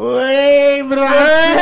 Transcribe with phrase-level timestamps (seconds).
[0.00, 1.60] Wih, berhasil.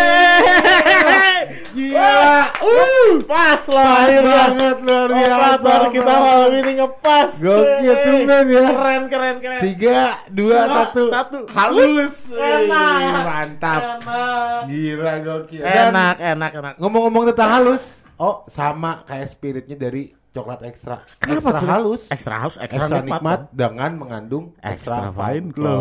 [1.75, 2.47] Gila.
[2.63, 4.07] Uh, Pas lah.
[4.07, 5.75] Pahit banget luar biasa.
[5.91, 7.29] Kita malam ini ngepas.
[7.39, 8.63] Gokil, tumben ya.
[8.63, 9.61] Keren, keren, keren.
[9.63, 9.99] Tiga,
[10.31, 11.03] dua, satu.
[11.11, 11.39] satu.
[11.51, 12.15] Halus.
[12.31, 13.23] Enak.
[13.27, 13.83] Mantap.
[14.03, 14.61] Enak.
[14.71, 15.63] Gila gokil.
[15.63, 16.75] Enak, enak, enak.
[16.79, 17.83] Ngomong-ngomong tentang halus,
[18.23, 21.03] oh sama kayak spiritnya dari coklat ekstra.
[21.19, 22.03] Kenapa ekstra halus.
[22.11, 23.19] Extra house, extra, Extra nikmat.
[23.19, 25.79] nikmat dengan mengandung Extra extra fine club.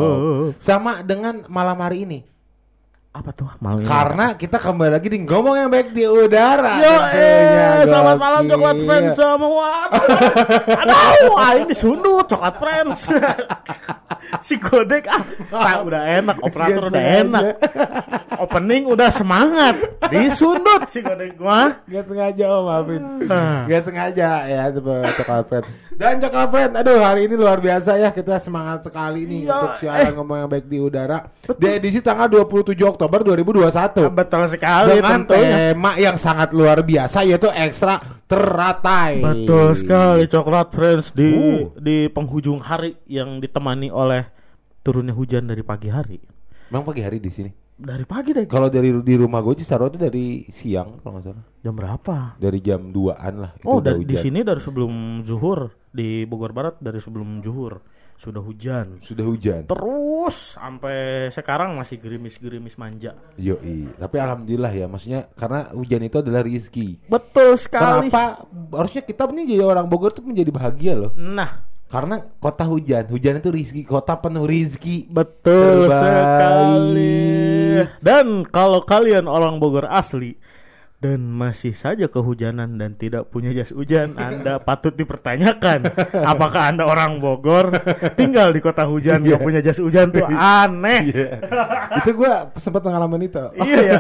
[0.65, 2.36] Sama dengan malam hari ini.
[3.17, 3.89] Apa tuh malam ini?
[3.89, 6.77] Karena kita kembali lagi di ngomong yang baik di udara.
[6.77, 9.69] Yo, eh, selamat malam coklat friends semua.
[10.85, 13.09] Aduh, ah, ini sundut coklat friends.
[14.39, 17.21] si Godek ah, ah, udah enak, operator Gak udah sengaja.
[17.21, 17.43] enak.
[18.37, 19.75] Opening udah semangat.
[20.07, 21.81] Disundut si Godek gua.
[21.83, 23.65] Gak sengaja om maafin Ah.
[23.65, 28.09] Gak sengaja ya Coba Coklat Friend Dan Coklat Friend Aduh hari ini luar biasa ya
[28.09, 31.17] Kita semangat sekali nih Iya, Untuk siaran ngomong yang baik di udara
[31.49, 35.55] Di edisi tanggal 27 Oktober 2021 Betul sekali Dengan tentunya.
[35.73, 41.71] tema yang sangat luar biasa Yaitu ekstra teratai Betul sekali coklat friends di Uh.
[41.79, 44.27] di penghujung hari yang ditemani oleh
[44.83, 46.19] turunnya hujan dari pagi hari.
[46.67, 48.49] Emang pagi hari di sini Dari pagi deh.
[48.49, 52.15] Kalau dari di rumah gue Cisarua itu dari siang Kalau nggak salah Jam berapa?
[52.41, 56.57] Dari jam 2an lah itu Oh, udah dari, di sini dari sebelum zuhur di Bogor
[56.57, 57.77] Barat dari sebelum zuhur
[58.17, 58.97] sudah hujan.
[59.05, 63.13] Sudah hujan Terus sampai sekarang masih gerimis-gerimis manja.
[63.37, 68.09] Yoi Tapi alhamdulillah ya Maksudnya karena hujan itu adalah rizki Betul sekali.
[68.09, 68.41] Kenapa
[68.73, 73.39] harusnya kita nih jadi orang Bogor tuh menjadi bahagia loh Nah, Karena kota hujan Hujan
[73.39, 75.95] itu rizki Kota penuh rizki betul Terbaik.
[75.95, 77.23] sekali.
[77.99, 80.35] Dan kalau kalian orang Bogor asli
[80.97, 85.85] dan masih saja kehujanan dan tidak punya jas hujan, Anda patut dipertanyakan
[86.17, 87.69] apakah Anda orang Bogor
[88.17, 89.37] tinggal di kota hujan Iya.
[89.37, 91.01] gak punya jas hujan tuh aneh.
[91.07, 91.27] Iya.
[92.01, 93.99] Itu gue sempat pengalaman itu iya ya,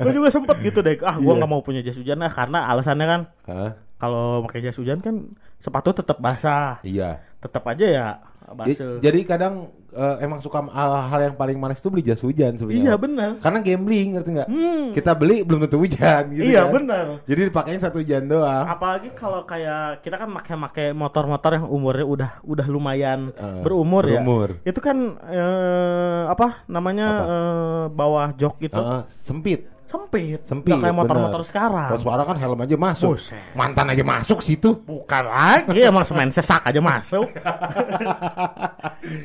[0.00, 0.96] gue juga sempet gitu deh.
[1.04, 1.36] Ah, gue Iya.
[1.36, 3.70] nggak mau punya jas hujan lah karena alasannya kan Hah?
[3.94, 5.28] kalau pakai jas hujan kan
[5.60, 8.08] sepatu tetap basah, Iya tetap aja ya
[8.48, 8.96] basah.
[8.98, 9.54] Jadi kadang
[9.90, 13.30] eh, emang suka hal, hal yang paling manis itu beli jas hujan sebenarnya Iya benar.
[13.38, 14.48] Karena gambling ngerti nggak?
[14.48, 14.84] Hmm.
[14.90, 16.72] Kita beli belum tentu hujan gitu Iya kan.
[16.72, 17.04] benar.
[17.22, 22.30] Jadi dipakein satu hujan doang Apalagi kalau kayak kita kan pakai-pakai motor-motor yang umurnya udah
[22.42, 24.48] udah lumayan Eh, berumur, berumur.
[24.58, 24.72] ya.
[24.72, 24.96] Itu kan
[25.28, 27.28] eh, apa namanya Apa?
[27.28, 30.40] eh, bawah jok itu Heeh, Sempit sempit.
[30.44, 31.88] Sempit Nggak kayak motor-motor sekarang.
[31.90, 33.42] Kalau sekarang kan helm aja masuk Buset.
[33.56, 37.28] Mantan aja masuk situ Bukan lagi emang semen sesak aja masuk.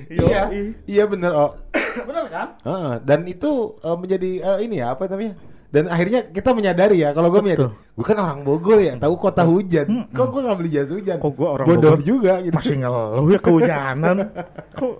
[0.07, 0.47] Iya,
[0.87, 1.59] iya bener oh.
[2.07, 2.55] Bener kan?
[2.63, 5.35] Heeh, dan itu eh, menjadi eh, ini ya apa namanya?
[5.73, 9.43] Dan akhirnya kita menyadari ya kalau gue menyadari, gue kan orang Bogor ya, tahu kota
[9.43, 10.07] hujan.
[10.13, 11.17] Kok gue nggak beli jas hujan?
[11.19, 12.55] Kok gua orang Bodoh Bogor juga gitu.
[12.55, 14.17] Masih ngeluh ya kehujanan.
[14.79, 14.93] Kok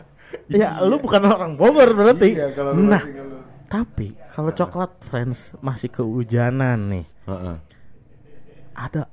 [0.52, 2.36] Ya lu bukan orang Bogor berarti.
[2.36, 3.04] Iya, kalau nah.
[3.74, 7.06] Tapi kalau coklat friends masih kehujanan nih.
[7.26, 7.58] Heeh.
[8.78, 9.10] Ada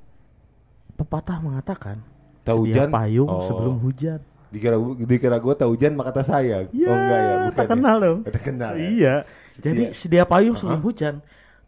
[1.00, 2.04] pepatah mengatakan
[2.44, 4.20] Tahu hujan payung oh, sebelum hujan.
[4.53, 6.69] Dikira dikira gue tahu hujan maka kata saya.
[6.76, 7.56] Ya, oh enggak ya, bukan.
[7.56, 7.70] tak ya?
[7.72, 8.19] kenal dong.
[8.20, 8.72] Oh, tak kenal.
[8.76, 8.84] ya?
[8.84, 9.15] Iya.
[9.60, 10.93] Jadi sedia payung sebelum Uh-huh.
[10.93, 11.15] hujan.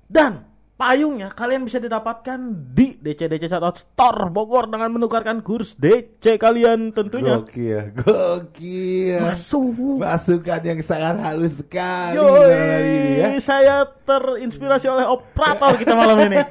[0.04, 0.51] Dan
[0.82, 2.38] payungnya kalian bisa didapatkan
[2.75, 7.38] di DC DC Shoutout Store Bogor dengan menukarkan kurs DC kalian tentunya.
[7.38, 9.22] Gokil, gokil.
[9.22, 10.03] Masuk.
[10.03, 13.38] Masukan yang sangat halus sekali Yoi, ya.
[13.38, 16.43] saya terinspirasi oleh operator kita malam ini.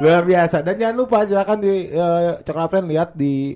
[0.00, 0.64] Luar biasa.
[0.64, 3.52] Dan jangan lupa silakan di eh, Coklat Friend lihat di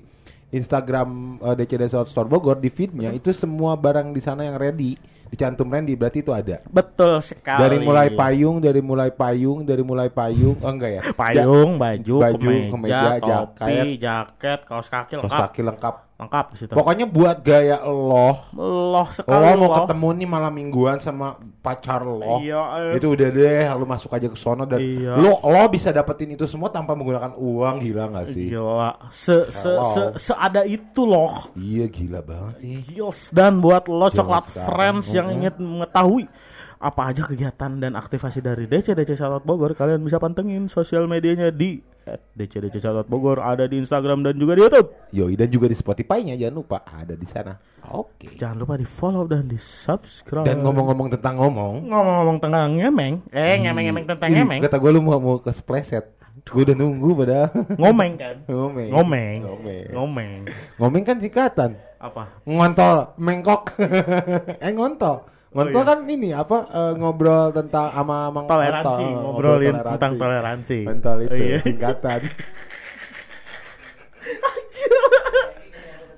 [0.53, 5.14] Instagram eh, DCD South Store Bogor di feednya itu semua barang di sana yang ready
[5.35, 6.63] dicantum ready berarti itu ada.
[6.71, 7.59] Betul sekali.
[7.59, 11.03] Dari mulai payung, dari mulai payung, dari mulai payung, oh enggak ya?
[11.21, 15.41] payung, baju, baju, kemeja, kemeja, topi, jaket, jaket, kaos kaki kaos lengkap.
[15.51, 15.95] kaki lengkap.
[16.15, 16.71] Lengkap di situ.
[16.71, 19.77] Pokoknya buat gaya lo, Loh sekali lo mau loh.
[19.83, 23.03] ketemu nih malam mingguan sama pacar lo, Iya, eh.
[23.03, 25.19] itu udah deh, lo masuk aja ke sono dan Iya.
[25.19, 28.47] lo lo bisa dapetin itu semua tanpa menggunakan uang, gila nggak sih?
[28.47, 30.15] Gila, se se se Hello.
[30.15, 31.51] seada itu loh.
[31.53, 32.79] Iya gila banget sih.
[32.95, 36.31] Gils dan buat lo Zaman coklat sekarang, friends yang ingin mengetahui
[36.85, 41.49] apa aja kegiatan dan aktivasi dari DC DC Shoutout Bogor kalian bisa pantengin sosial medianya
[41.49, 41.81] di
[42.37, 44.93] DC DC Shoutout Bogor ada di Instagram dan juga di YouTube.
[45.17, 47.57] Yoi dan juga di Spotify-nya jangan lupa ada di sana.
[47.89, 48.37] Oke.
[48.37, 50.45] Jangan lupa di follow dan di subscribe.
[50.45, 55.01] Dan ngomong-ngomong tentang ngomong, ngomong-ngomong tentang ngemeng, eh ngemeng-ngemeng tentang ih, ngemeng, kata gue lu
[55.01, 56.05] mau mau ke spleset.
[56.45, 57.49] Gue udah nunggu pada
[57.81, 58.37] ngomeng kan?
[58.53, 58.89] ngomeng.
[58.93, 59.87] Ngomeng, Ngomeng.
[59.97, 60.33] ngomeng.
[60.77, 61.81] Ngomeng kan singkatan.
[61.97, 62.45] Apa?
[62.45, 63.73] Ngontol, mengkok.
[64.65, 65.34] eh ngontol.
[65.55, 65.87] Ngontol iya.
[65.87, 69.95] kan ini apa eh, ngobrol tentang sama mang Toleransi, ngobrolin toleransi.
[69.95, 70.79] tentang toleransi.
[70.83, 71.59] Ngontol itu Oh, iya.
[71.63, 72.21] singkatan.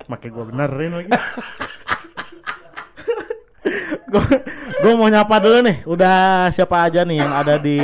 [0.09, 1.11] Makai gue benerin lagi.
[4.81, 5.77] gue mau nyapa dulu nih.
[5.85, 7.77] Udah siapa aja nih yang ada di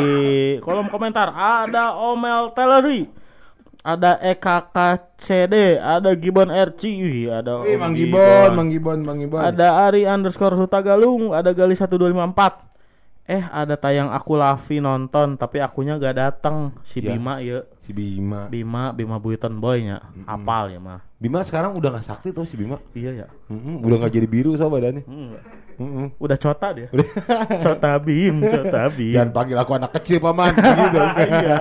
[0.58, 1.30] kolom komentar?
[1.30, 3.06] Ada Omel Teleri,
[3.84, 9.44] ada EKKCD, ada Gibbon RC, wih, ada Wih, Mang Gibon, Mang Gibon, Mang Gibon.
[9.44, 12.72] ada Ari underscore Hutagalung, ada Gali 1254.
[13.24, 16.76] Eh, ada tayang aku Lavi nonton, tapi akunya gak datang.
[16.84, 17.16] Si Ya.
[17.16, 17.64] Bima ya.
[17.84, 18.52] si Bima.
[18.52, 20.00] Bima, Bima Buiton Boy nya.
[20.28, 21.00] Apal ya mah.
[21.20, 22.84] Bima sekarang udah gak sakti tuh si Bima.
[22.92, 23.28] Iya ya.
[23.48, 25.08] Mm-mm, udah gak jadi biru so badannya.
[25.78, 25.86] Hmm.
[25.86, 26.08] Mm-mm.
[26.18, 26.88] Udah cota dia.
[27.66, 29.14] cota Bim, cota Bim.
[29.14, 31.00] Jangan panggil aku anak kecil paman gitu.
[31.24, 31.58] Iya.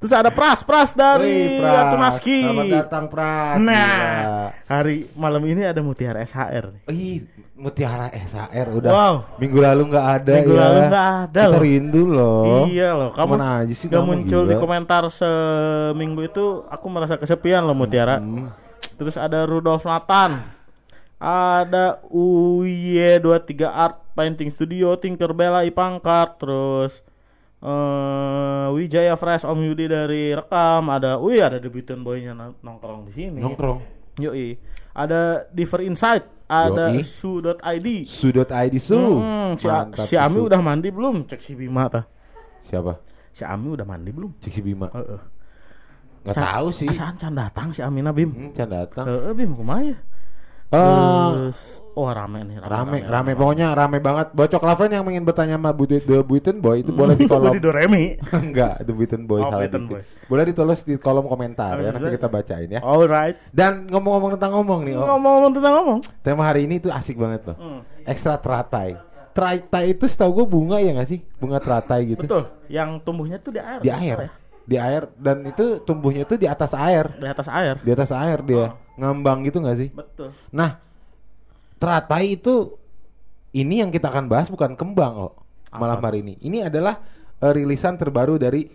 [0.00, 2.18] Terus ada Pras, Pras dari Wih, Pras.
[2.22, 3.56] Selamat datang Pras.
[3.60, 6.90] Nah, hari malam ini ada Mutiara SHR.
[6.90, 7.22] Ih,
[7.54, 8.90] Mutiara SHR udah.
[8.90, 9.14] Wow.
[9.38, 10.60] Minggu lalu nggak ada Minggu ya.
[10.66, 11.60] lalu nggak ada Kita loh.
[11.62, 12.64] rindu loh.
[12.66, 14.62] Iya loh, kamu aja sih gak muncul di gila.
[14.62, 18.18] komentar seminggu itu aku merasa kesepian loh Mutiara.
[18.18, 18.50] Hmm.
[18.98, 20.61] Terus ada Rudolf Nathan.
[21.22, 26.98] Ada UY23 Art Painting Studio, Tinkerbella Ipangkar, terus
[27.62, 33.12] eh Wijaya Fresh Om Yudi dari Rekam, ada wih ada debutan boynya nong- nongkrong di
[33.14, 33.38] sini.
[33.38, 33.78] Nongkrong.
[34.18, 34.58] Yoi.
[34.92, 37.88] Ada Diver Insight, ada su.id.
[38.10, 38.98] Sudut ID su.
[38.98, 40.50] Hmm, si, Mantap, si Ami Su.
[40.50, 41.24] udah mandi belum?
[41.24, 42.04] Cek si Bima tah.
[42.66, 42.98] Siapa?
[43.30, 44.36] Si Ami udah mandi belum?
[44.42, 44.90] Cik si Bima.
[44.92, 45.20] Heeh.
[46.22, 46.90] Nggak tahu sih.
[46.90, 48.28] Asaan can datang si Amina Bim.
[48.28, 49.06] Hmm, can datang.
[49.06, 49.96] Heeh Bim kumaha ya?
[50.72, 51.58] Eh, Terus
[51.92, 54.32] oh rame nih rame, rame, pokoknya rame banget.
[54.32, 57.60] Bocok Laven yang ingin bertanya sama Bu The Buiten Boy itu boleh di kolom.
[57.60, 58.16] Doremi.
[58.32, 59.92] Enggak, The Buiten Boy Oh, salah Buiten dikit.
[59.92, 60.02] Boy.
[60.24, 62.16] Boleh ditulis di kolom komentar Oh, ya nanti bisa.
[62.16, 62.80] kita bacain ya.
[62.80, 63.36] Alright.
[63.52, 65.98] Dan ngomong-ngomong tentang ngomong nih, oh, Ngomong-ngomong tentang ngomong.
[66.20, 67.56] tema hari ini tuh asik banget loh.
[67.56, 67.80] Hmm.
[68.02, 68.96] Ekstra teratai.
[69.32, 71.20] Teratai itu setahu gue bunga ya nggak sih?
[71.36, 72.20] Bunga teratai gitu.
[72.20, 72.48] Betul.
[72.68, 73.80] Yang tumbuhnya tuh di air.
[73.80, 74.16] Di air.
[74.18, 74.30] ya.
[74.62, 77.10] Di air dan itu tumbuhnya tuh di atas air.
[77.18, 77.74] Di atas air.
[77.82, 78.76] Di atas air dia.
[78.98, 79.88] Ngambang gitu nggak sih?
[79.90, 80.30] Betul.
[80.54, 80.78] Nah,
[81.80, 82.78] teratai itu
[83.52, 85.32] ini yang kita akan bahas bukan kembang oh
[85.72, 86.34] malam hari ini.
[86.40, 87.00] Ini adalah
[87.40, 88.68] eh, rilisan terbaru dari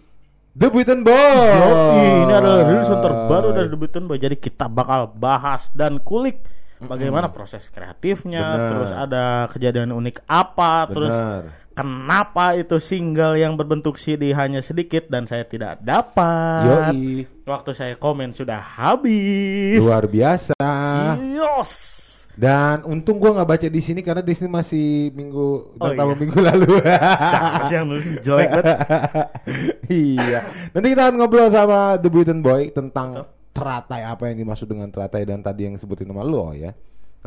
[0.57, 1.13] The Buiten Boy.
[1.13, 4.17] Yoi, ini adalah rilisan terbaru dari debutan Boy.
[4.17, 6.41] Jadi kita bakal bahas dan kulik
[6.81, 8.69] bagaimana proses kreatifnya, Bener.
[8.73, 11.43] terus ada kejadian unik apa, terus Bener.
[11.77, 16.65] Kenapa itu single yang berbentuk CD hanya sedikit dan saya tidak dapat.
[16.65, 17.29] Yoi.
[17.45, 19.77] Waktu saya komen sudah habis.
[19.77, 20.57] Luar biasa.
[21.21, 21.71] Yes.
[22.37, 26.05] Dan untung gua nggak baca di sini karena di sini masih minggu Oh, iya.
[26.05, 26.81] minggu lalu.
[27.33, 28.65] Siapa sih yang nulis jelek banget.
[29.93, 30.39] iya.
[30.73, 33.25] Nanti kita akan ngobrol sama The Buiten Boy tentang
[33.57, 36.77] teratai apa yang dimaksud dengan teratai dan tadi yang sebutin nama lu oh ya.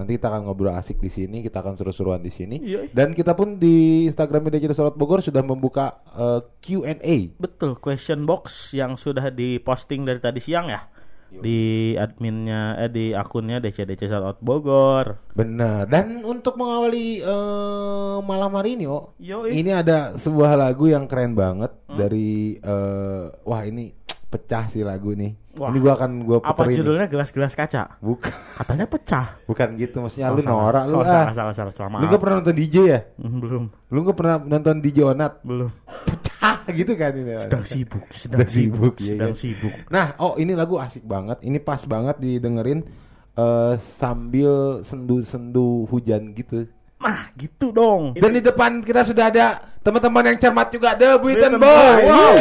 [0.01, 2.57] Nanti kita akan ngobrol asik di sini, kita akan seru-seruan di sini.
[2.57, 2.89] Iya.
[2.89, 7.37] Dan kita pun di Instagram Media Sorot Bogor sudah membuka eh, Q&A.
[7.37, 10.89] Betul, question box yang sudah diposting dari tadi siang ya.
[11.31, 15.31] Di adminnya eh di akunnya DCDC Shoutout Bogor.
[15.31, 15.87] Benar.
[15.87, 19.55] Dan untuk mengawali eh, malam hari ini, oh, Yoi.
[19.55, 21.99] ini ada sebuah lagu yang keren banget Hmm?
[21.99, 23.91] dari eh, wah ini
[24.31, 25.35] pecah sih lagu nih.
[25.59, 25.75] Wah.
[25.75, 26.71] Ini gua akan gua Apa puterin.
[26.71, 26.79] nih.
[26.79, 27.99] judulnya gelas-gelas kaca?
[27.99, 29.27] Bukan, Katanya pecah.
[29.45, 29.99] bukan gitu.
[29.99, 30.55] Maksudnya Oh, lu salah.
[30.71, 31.35] norak lu Oh, ah.
[31.35, 33.01] salah, salah, salah, Lu gak pernah nonton DJ ya?
[33.19, 35.43] Hmm, belum, Lu gak pernah nonton DJ Onat?
[35.43, 35.69] belum.
[36.07, 37.35] Pecah gitu kan ini.
[37.37, 39.41] Sedang sibuk, sedang Sedang sibuk, sibuk, iya, sedang iya.
[39.43, 39.75] sibuk.
[39.91, 41.43] Nah, oh ini lagu asik banget.
[41.43, 42.87] Ini pas banget didengerin
[43.35, 46.71] eh, sambil sendu-sendu hujan gitu.
[47.01, 48.13] Nah, gitu dong.
[48.13, 49.47] Dan di depan kita sudah ada
[49.81, 52.01] teman-teman yang cermat juga, The Buiten Buiten Boy.
[52.05, 52.35] Wow.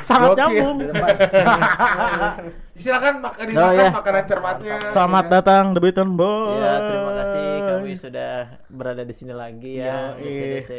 [0.00, 0.40] Sangat Gokil.
[0.40, 0.78] nyambung.
[2.76, 3.88] Silakan makan Oh, dimakan ya.
[3.90, 4.74] makanan cermatnya.
[4.86, 6.56] Selamat datang The Beaton Boy.
[6.56, 8.32] Ya, terima kasih kami sudah
[8.68, 10.12] berada di sini lagi ya.
[10.14, 10.72] DCDC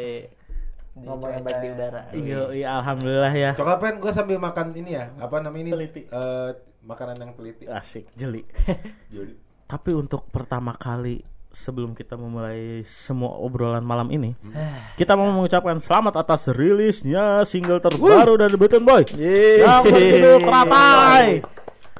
[0.98, 2.02] ngomong yang baik di udara.
[2.10, 3.50] Iya, iya, alhamdulillah ya.
[3.54, 5.70] Coklat pen gue sambil makan ini ya, apa namanya ini?
[5.72, 6.02] Teliti.
[6.04, 6.50] Eh,
[6.82, 7.64] makanan yang teliti.
[7.66, 8.42] Asik, jeli.
[9.06, 14.36] Jadi, Tapi untuk pertama kali sebelum kita memulai semua obrolan malam ini,
[14.94, 19.02] kita mau mengucapkan selamat atas rilisnya single terbaru dari The Beaton Boy.
[19.10, 19.60] Yeay.
[19.60, 21.26] Yang berjudul Keratai.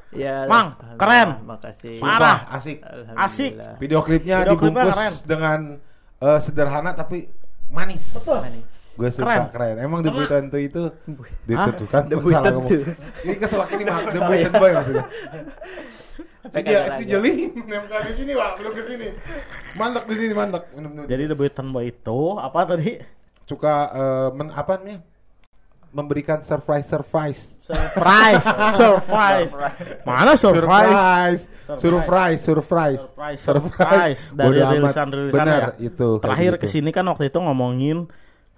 [0.08, 1.44] Ya, Mang, keren.
[1.44, 2.00] Makasih.
[2.00, 2.48] Parah.
[2.48, 2.80] Wah, asik.
[3.12, 3.52] Asik.
[3.76, 5.12] Video klipnya Video klipnya dibungkus keren.
[5.22, 5.58] dengan
[6.18, 7.28] eh, sederhana tapi
[7.68, 8.16] manis.
[8.24, 8.64] Manis.
[8.96, 9.42] Gue suka Keren.
[9.52, 9.76] keren.
[9.78, 10.90] Emang The Buiten Boy itu
[11.54, 11.70] Hah?
[11.70, 12.66] itu tuh kan The salah Buiten ngomong.
[12.66, 12.82] tuh.
[13.22, 14.58] Ini keselak ini mah The Oh, Buiten iya.
[14.58, 15.04] Boy maksudnya.
[16.38, 17.04] Si lagi.
[17.04, 17.32] jeli
[17.66, 18.50] nempel di sini, Pak.
[18.62, 19.06] Belum ke sini.
[19.74, 20.62] Mantek di sini, mantek.
[20.72, 21.06] Minum dulu.
[21.10, 22.92] Jadi Beaton Boy itu apa tadi?
[23.48, 25.00] suka eh, men, apa namanya?
[25.88, 27.48] Memberikan surprise surprise.
[27.64, 28.44] Surprise,
[28.80, 29.52] surprise.
[30.04, 31.48] Mana surprise?
[31.64, 34.72] Surprise, surprise, Surprise, surprise dari Bodo amat.
[34.76, 35.88] rilisan-rilisan Benar, ya.
[35.88, 36.08] itu.
[36.20, 36.62] Terakhir gitu.
[36.64, 38.08] ke sini kan waktu itu ngomongin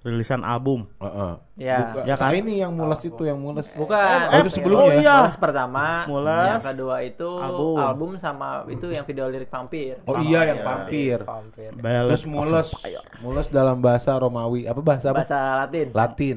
[0.03, 0.87] rilisan album.
[0.99, 1.33] Heeh.
[1.61, 1.93] Ya.
[1.93, 2.33] Bukan- Ya kan?
[2.33, 3.69] ini yang mules itu yang mules.
[3.77, 4.01] Bukan.
[4.33, 4.97] Oh, itu sebelumnya oh ya?
[4.97, 5.15] iya.
[5.21, 6.49] Mules pertama, Mules.
[6.49, 7.77] yang kedua itu Album.
[7.77, 8.11] album.
[8.17, 10.01] sama itu yang video lirik vampir.
[10.05, 11.21] Oh iya yang vampir.
[11.21, 11.71] Vampir.
[11.77, 12.69] Ballad Terus mules.
[12.73, 13.05] Vampire.
[13.21, 14.65] Mules dalam bahasa Romawi.
[14.65, 15.21] Apa bahasa apa?
[15.21, 15.87] Bahasa Latin.
[15.93, 16.37] Latin.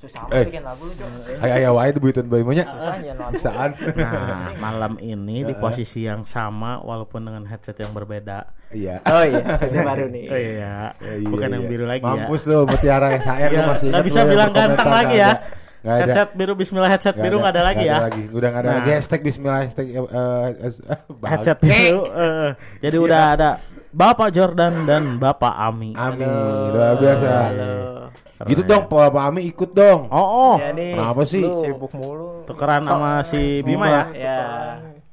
[0.00, 0.48] Susah Eh.
[0.48, 0.94] bikin lagu lu.
[1.36, 1.92] Ayo ayo wae
[2.54, 2.64] nya.
[2.66, 3.32] Susahnya lagu.
[3.36, 3.70] Bisaan.
[3.76, 8.56] Nah, malam ini di posisi yang sama walaupun dengan headset yang berbeda.
[8.66, 8.98] Iya.
[9.04, 10.24] Oh iya, versi baru nih.
[10.26, 11.54] Oh iya, Iya, bukan iya.
[11.54, 12.10] yang biru lagi ya.
[12.18, 15.32] Mampus lu Mutiara SHR lu Ya, masih nggak ingat bisa lu yang ganteng lagi ya.
[15.34, 15.64] ada.
[15.86, 16.02] Ada.
[16.02, 17.98] Headset biru Bismillah headset biru nggak ada lagi ya.
[18.02, 18.24] lagi.
[18.30, 18.76] Udah nggak ada Nah.
[18.82, 20.98] lagi hashtag Bismillah hashtag eh, eh, eh.
[21.22, 22.02] Headset biru.
[22.82, 23.50] jadi udah ada
[23.90, 25.94] Bapak Jordan dan Bapak Ami.
[25.94, 26.26] Amin.
[26.74, 27.28] Luar biasa.
[27.48, 27.72] Halo.
[28.44, 30.10] Gitu dong Pak Pak Ami ikut dong.
[30.10, 30.54] Oh, oh.
[30.58, 30.92] Ya nih.
[30.92, 31.40] Kenapa sih?
[31.40, 32.44] Sibuk mulu.
[32.44, 34.02] tukeran sama si Bima ya.
[34.12, 34.38] Ya.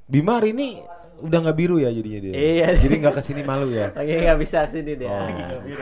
[0.03, 0.83] Bima hari ini
[1.23, 2.33] udah nggak biru ya jadinya dia.
[2.35, 2.67] Iya.
[2.75, 3.87] Jadi nggak ke sini malu ya.
[3.97, 5.09] Lagi nggak bisa ke sini dia.
[5.09, 5.27] Oh,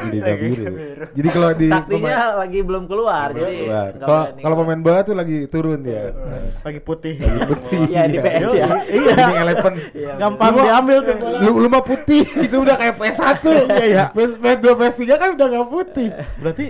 [0.05, 0.65] jadi nggak biru.
[1.12, 3.89] Jadi kalau di Saktinya lagi belum keluar, jadi Keluar.
[3.91, 6.13] nggak Kalau kalau pemain bola tuh lagi turun ya.
[6.62, 7.15] Lagi putih.
[7.21, 7.81] Putih.
[7.89, 8.67] Iya, di PS ya.
[8.86, 9.13] Iya.
[9.17, 9.74] Ini eleven.
[10.15, 11.15] Gampang Lu- diambil tuh.
[11.41, 13.43] Lu, lu mah putih itu udah kayak PS1.
[13.43, 14.03] Iya, iya.
[14.13, 16.10] PS, PS2 PS3 kan udah nggak putih.
[16.41, 16.65] Berarti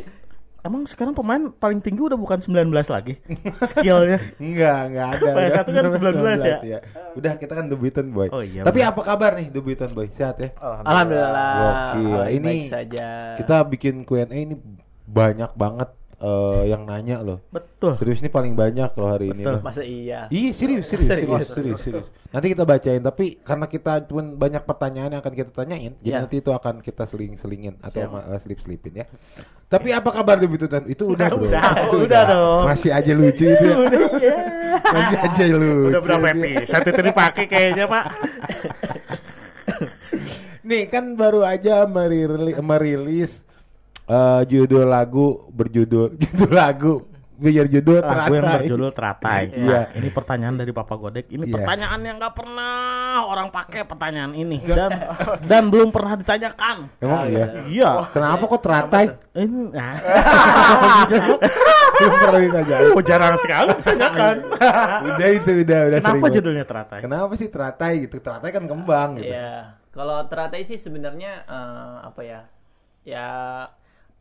[0.61, 3.17] emang sekarang pemain paling tinggi udah bukan 19 lagi
[3.65, 4.19] skillnya.
[4.41, 5.29] Enggak, enggak ada.
[5.33, 5.93] PS1 kan Udah
[6.41, 6.79] 19 ya?
[7.17, 8.29] Udah kita kan debutan boy.
[8.29, 8.93] Oh iya, Tapi benar.
[8.93, 10.07] apa kabar nih debutan boy?
[10.13, 10.49] Sehat ya?
[10.61, 11.53] Alhamdulillah.
[11.57, 12.09] Gokil.
[12.17, 13.07] baik-baik Ini saja.
[13.37, 14.55] Kita bikin Q&A ini
[15.05, 15.89] banyak banget
[16.21, 17.41] eh, yang nanya loh.
[17.49, 17.97] Betul.
[17.97, 19.41] Serius ini paling banyak loh hari ini.
[19.41, 19.57] Betul.
[19.57, 19.61] loh.
[19.61, 20.29] Masa iya?
[20.29, 21.49] Iya serius serius serius Serius.
[21.49, 22.07] serius serius.
[22.31, 26.23] Nanti kita bacain tapi karena kita pun banyak pertanyaan yang akan kita tanyain, jadi Ya.
[26.23, 29.05] nanti itu akan kita seling-selingin atau uh, selip-selipin ya.
[29.67, 30.83] Tapi apa kabar debutan?
[30.85, 31.47] Itu udah bro.
[31.47, 32.63] Udah, Itu udah dong.
[32.67, 33.67] Masih aja lucu itu.
[34.19, 34.35] ya.
[34.79, 35.91] Masih aja lucu.
[35.91, 38.05] Udah berapa episode itu dipakai kayaknya, Pak?
[40.61, 43.41] Nih kan baru aja merili- merilis
[44.07, 46.93] eh, judul lagu berjudul judul lagu
[47.41, 48.53] biar judul Lagu yang teratai.
[48.61, 49.43] berjudul Teratai.
[49.65, 49.79] Iya.
[49.81, 51.25] Nah, ini pertanyaan dari Papa Godek.
[51.25, 51.53] Ini Iya.
[51.57, 52.73] pertanyaan yang nggak pernah
[53.25, 54.93] orang pakai pertanyaan ini dan
[55.49, 57.01] dan belum pernah ditanyakan.
[57.01, 57.45] Emang iya.
[57.65, 57.89] Iya.
[58.13, 59.05] Kenapa kok teratai?
[59.33, 59.95] Ini nah.
[61.97, 62.75] Belum pernah ditanya.
[62.93, 64.35] Oh, jarang sekali ditanyakan.
[65.01, 66.99] udah itu udah udah Kenapa sering judulnya Teratai?
[67.01, 68.15] Kenapa sih teratai gitu?
[68.21, 69.33] Teratai kan kembang gitu.
[69.33, 69.81] Iya.
[69.89, 72.41] Kalau teratai sih sebenarnya eh, apa ya?
[73.01, 73.25] Ya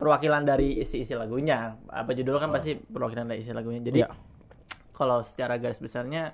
[0.01, 1.77] perwakilan dari isi-isi lagunya.
[1.85, 3.77] Apa judul kan pasti perwakilan dari isi lagunya.
[3.79, 4.09] Jadi Iya.
[4.91, 6.33] kalau secara garis besarnya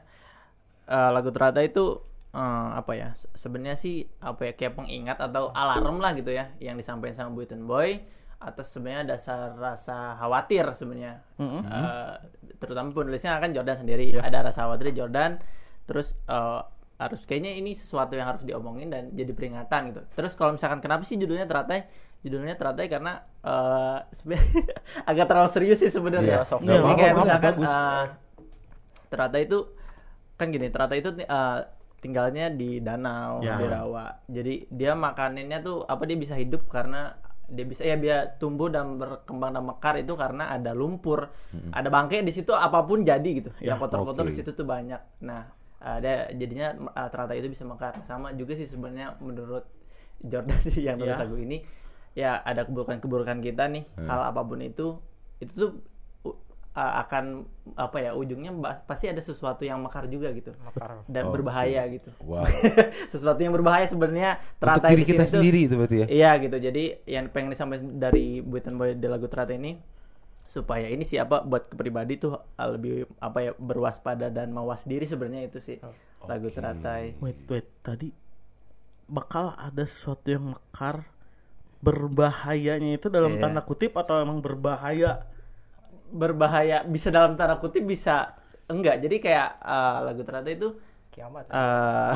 [0.88, 2.00] eh, lagu teratai itu
[2.32, 3.12] eh, apa ya?
[3.14, 7.36] se- Sebenarnya sih apa ya kayak pengingat atau alarm lah gitu ya yang disampaikan sama
[7.36, 8.00] Buiten Boy
[8.38, 11.20] atas sebenarnya dasar rasa khawatir sebenarnya.
[11.42, 12.14] Eh,
[12.56, 15.42] terutama penulisnya kan Jordan sendiri ada rasa khawatir Jordan
[15.84, 16.62] terus eh,
[16.98, 20.01] harus kayaknya ini sesuatu yang harus diomongin dan jadi peringatan gitu.
[20.18, 21.86] Terus kalau misalkan kenapa sih judulnya teratai?
[22.25, 23.22] Judulnya teratai karena
[24.10, 24.74] sebenarnya
[25.10, 26.42] agak terlalu serius sih sebenarnya.
[26.42, 28.06] Kayak nggak misalkan eh,
[29.13, 29.60] teratai itu
[30.38, 31.60] kan gini, teratai itu eh,
[32.01, 33.62] tinggalnya di danau, Ya.
[33.62, 34.25] di rawa.
[34.25, 37.13] Jadi dia makanannya tuh apa dia bisa hidup karena
[37.48, 41.32] dia bisa ya dia tumbuh dan berkembang dan mekar itu karena ada lumpur,
[41.72, 43.54] ada bangkai di situ apa pun jadi gitu.
[43.63, 44.30] yang kotor-kotor oke.
[44.34, 45.00] di situ tuh banyak.
[45.24, 45.48] Nah,
[45.78, 48.02] ada jadinya uh, teratai itu bisa mekar.
[48.10, 49.66] Sama juga sih sebenarnya menurut
[50.22, 50.58] Jordan
[50.88, 51.22] yang nulis Ya.
[51.22, 51.58] lagu ini
[52.18, 54.98] ya ada keburukan-keburukan kita nih, hal apa pun itu
[55.38, 55.72] itu tuh
[56.74, 57.46] uh, akan
[57.78, 58.54] apa ya ujungnya
[58.90, 60.54] pasti ada sesuatu yang mekar juga gitu
[61.10, 61.42] dan Oke.
[61.42, 62.10] berbahaya gitu.
[62.22, 62.46] Wow.
[63.14, 66.08] sesuatu yang berbahaya sebenarnya Untuk teratai diri di kita sendiri itu berarti ya.
[66.10, 66.58] Iya gitu.
[66.58, 69.78] Jadi yang pengen disampaikan dari Buitan Boy di lagu Teratai ini
[70.58, 75.46] supaya ini siapa buat kepribadi tuh uh, lebih apa ya berwaspada dan mawas diri sebenarnya
[75.46, 75.78] itu sih
[76.26, 77.22] lagu Teratai.
[77.22, 77.68] Wait, wait.
[77.86, 78.10] Tadi
[79.06, 81.06] bakal ada sesuatu yang mekar
[81.80, 83.42] berbahayanya itu dalam Iya.
[83.46, 85.30] tanda kutip atau emang berbahaya?
[86.10, 88.34] Berbahaya bisa dalam tanda kutip bisa
[88.66, 89.00] enggak.
[89.00, 90.74] Jadi kayak uh, lagu Teratai itu
[91.18, 91.50] Kiamat.
[91.50, 92.14] eh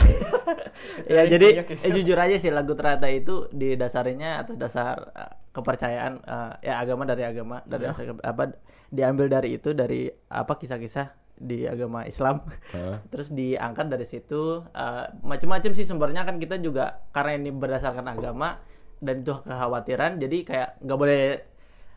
[1.17, 6.51] ya jadi eh, jujur aja sih lagu Teratai itu didasarinya atas dasar eh, kepercayaan eh,
[6.69, 8.53] ya agama dari agama dari dasar ke- apa
[8.93, 13.01] diambil dari itu dari apa kisah-kisah di agama Islam Heeh.
[13.11, 18.61] terus diangkat dari situ eh, macam-macam sih sumbernya kan kita juga karena ini berdasarkan agama
[19.01, 21.21] dan itu kekhawatiran jadi kayak nggak boleh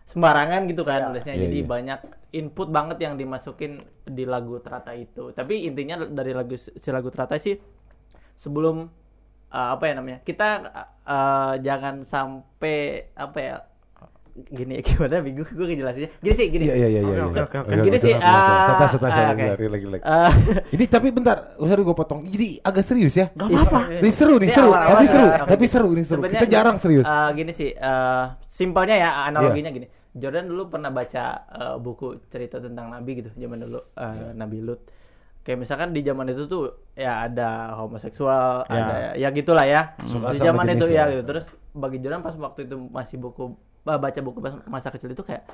[0.04, 1.66] sembarangan gitu kan nulisnya Iya, jadi iya.
[1.66, 2.00] banyak
[2.34, 7.38] input banget yang dimasukin di lagu Teratai itu tapi intinya dari lagu si lagu Teratai
[7.40, 7.56] sih
[8.34, 8.84] sebelum
[9.50, 10.48] uh, apa ya namanya kita
[11.06, 13.56] uh, jangan sampai apa ya
[14.34, 17.22] gini gimana bingung gue ngejelasinnya gini sih gini Iya iya iya iya.
[17.22, 17.70] Oke, oke, oke.
[17.70, 18.74] Oke, Gini sih, ah,
[20.74, 22.26] Ini tapi bentar, usah gue potong.
[22.26, 23.30] Jadi agak serius ya.
[23.30, 24.02] Gak apa-apa.
[24.02, 24.70] Ini seru nih, Ini seru.
[24.74, 25.38] Tapi seru, ya.
[25.46, 26.20] tapi seru ini seru.
[26.26, 27.06] Kita jarang serius.
[27.06, 27.70] uh, gini sih
[28.50, 29.76] simpelnya ya analoginya Iya.
[29.82, 34.58] gini Jordan dulu pernah baca eh, buku cerita tentang Nabi gitu zaman dulu eh, Nabi
[34.62, 34.80] Lut.
[35.44, 38.74] Kayak misalkan di zaman itu tuh ya ada homoseksual, Ya.
[38.80, 39.92] ada ya gitulah ya.
[40.06, 41.04] Suka di zaman itu ya.
[41.04, 41.22] ya gitu.
[41.28, 41.44] Terus
[41.74, 43.52] bagi Jordan pas waktu itu masih buku
[43.84, 45.44] bah, baca buku pas masa kecil itu kayak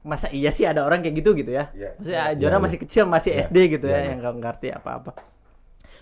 [0.00, 1.72] masa iya sih ada orang kayak gitu gitu ya.
[1.72, 1.96] Iya.
[1.96, 2.66] Maksudnya Iya, Jordan iya.
[2.68, 4.08] masih kecil, masih Iya, SD gitu iya, ya iya.
[4.12, 5.12] yang nggak ngerti apa-apa.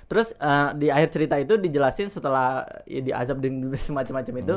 [0.09, 4.55] Terus eh, di akhir cerita itu dijelasin setelah ya, diazab dan semacam-macam itu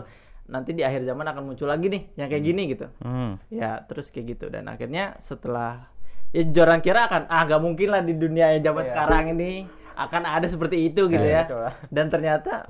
[0.51, 2.85] nanti di akhir zaman akan muncul lagi nih yang kayak gini gitu.
[2.99, 3.39] Hmm.
[3.47, 5.87] Ya terus kayak gitu dan akhirnya setelah
[6.29, 9.63] ya Joran kira akan ah nggak mungkin lah di dunia yang zaman sekarang ini
[9.95, 11.47] akan ada seperti itu gitu Eh, ya.
[11.87, 12.67] Dan ternyata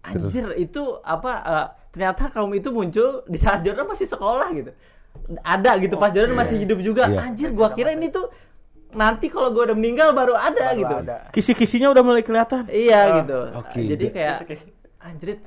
[0.00, 4.70] anjir itu apa eh, ternyata kaum itu muncul di saat Jordan masih sekolah gitu.
[5.42, 7.06] Ada gitu pas Jordan masih hidup juga.
[7.06, 7.18] Iya.
[7.26, 8.30] Anjir gua kira ini tuh
[8.90, 10.94] nanti kalau gua udah meninggal baru ada Baru gitu.
[11.02, 11.16] ada.
[11.30, 12.66] Kisi-kisinya udah mulai kelihatan.
[12.66, 13.38] Iya Oh, gitu.
[13.58, 13.80] oke.
[13.82, 14.36] Jadi kayak
[15.00, 15.38] anjir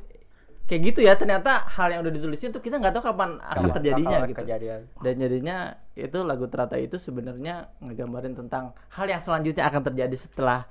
[0.63, 3.73] kayak gitu ya ternyata hal yang udah ditulisin tuh kita nggak tahu kapan akan Iya,
[3.75, 4.39] terjadinya bakal gitu.
[4.41, 4.79] kejadian.
[4.99, 5.57] Dan jadinya
[5.93, 10.63] itu lagu terata itu sebenarnya ngegambarin tentang hal yang selanjutnya akan terjadi setelah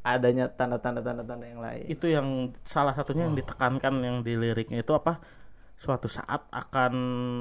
[0.00, 1.84] adanya tanda-tanda tanda-tanda yang lain.
[1.86, 2.28] Itu yang
[2.62, 5.18] salah satunya yang ditekankan yang di liriknya itu apa?
[5.78, 6.92] Suatu saat akan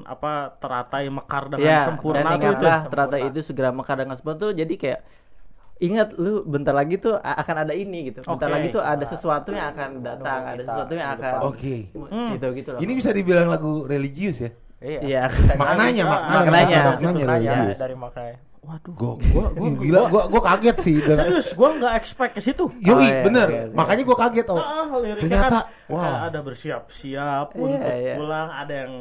[0.06, 2.40] apa teratai mekar dengan Ya, sempurna dan itu.
[2.40, 5.00] ingatlah terata itu segera mekar dengan sempurna tuh jadi kayak
[5.78, 8.22] ingat lu bentar lagi tuh akan ada ini gitu.
[8.22, 8.56] Bentar Oke.
[8.58, 11.76] lagi tuh ada sesuatu yang akan datang, ada sesuatu yang akan Oke.
[12.34, 12.80] gitu gitu lah.
[12.80, 14.52] Ini bisa dibilang lagu religius ya?
[14.78, 15.00] Iya.
[15.02, 15.22] Iya.
[15.62, 16.78] Maknanya, maknanya, maknanya.
[16.86, 17.78] maknanya Maknanya religius.
[17.78, 18.38] dari maknanya.
[18.58, 18.94] Waduh.
[19.00, 22.68] Gua, gua, gua, gila, gua, gua kaget sih dengan Serius, gua nggak expect ke situ.
[22.84, 23.48] Yoi, Oh, iya, bener.
[23.48, 23.72] iya, iya.
[23.72, 24.60] Makanya gua kaget oh.
[24.60, 26.02] Ah, liriknya Ternyata, kan wah.
[26.04, 28.14] kayak ada bersiap-siap Iya, untuk iya.
[28.20, 28.94] pulang, ada yang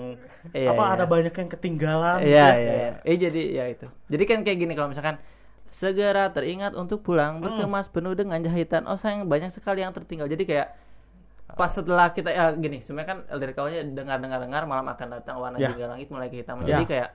[0.55, 0.95] Iya, apa iya.
[0.95, 2.19] ada banyak yang ketinggalan.
[2.23, 2.63] Iya, gitu.
[2.63, 2.91] iya, iya.
[3.03, 3.87] Eh jadi ya itu.
[4.07, 5.17] Jadi kan kayak gini kalau misalkan
[5.77, 8.89] segera teringat untuk pulang berkemas penuh dengan jahitan.
[8.89, 10.25] Oh sayang banyak sekali yang tertinggal.
[10.25, 10.73] Jadi kayak
[11.53, 15.37] pas setelah kita ya gini, sebenarnya kan lirik awalnya dengar dengar dengar malam akan datang
[15.37, 15.69] warna Ya.
[15.71, 16.65] jingga langit mulai kehitaman.
[16.65, 16.81] Ya.
[16.81, 17.09] Jadi kayak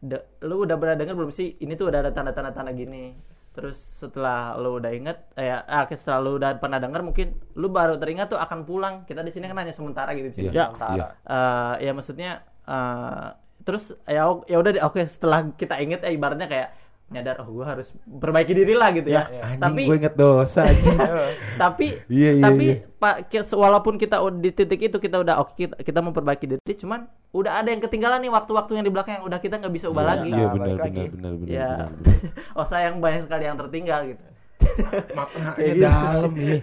[0.00, 3.12] de- lu udah pernah dengar belum sih ini tuh udah ada tanda-tanda tanda gini.
[3.52, 7.68] Terus setelah lu udah inget, eh, ya ah, setelah lu udah pernah dengar mungkin lu
[7.68, 9.04] baru teringat tuh akan pulang.
[9.04, 10.48] Kita di sini kan hanya sementara gitu di sini.
[10.48, 10.88] Iya, Ya.
[10.96, 11.06] iya.
[11.28, 12.30] Eh, ya maksudnya
[12.64, 13.28] eh,
[13.62, 16.68] terus ya ya udah oke setelah kita inget ya ibaratnya kayak
[17.08, 20.68] nyadar oh gue harus perbaiki diri lah gitu ya, Anjing, tapi gue inget dosa
[21.62, 23.00] tapi Iya, iya, tapi iya.
[23.00, 27.08] pak walaupun kita udah di titik itu kita udah oke kita, kita memperbaiki diri cuman
[27.32, 30.04] udah ada yang ketinggalan nih waktu-waktu yang di belakang yang udah kita nggak bisa ubah
[30.04, 32.56] Iya, lagi Iya, Nah, benar, benar, benar, benar, ya benar, benar.
[32.60, 34.24] oh sayang banyak sekali yang tertinggal gitu
[35.18, 36.60] Maknanya dalam nih.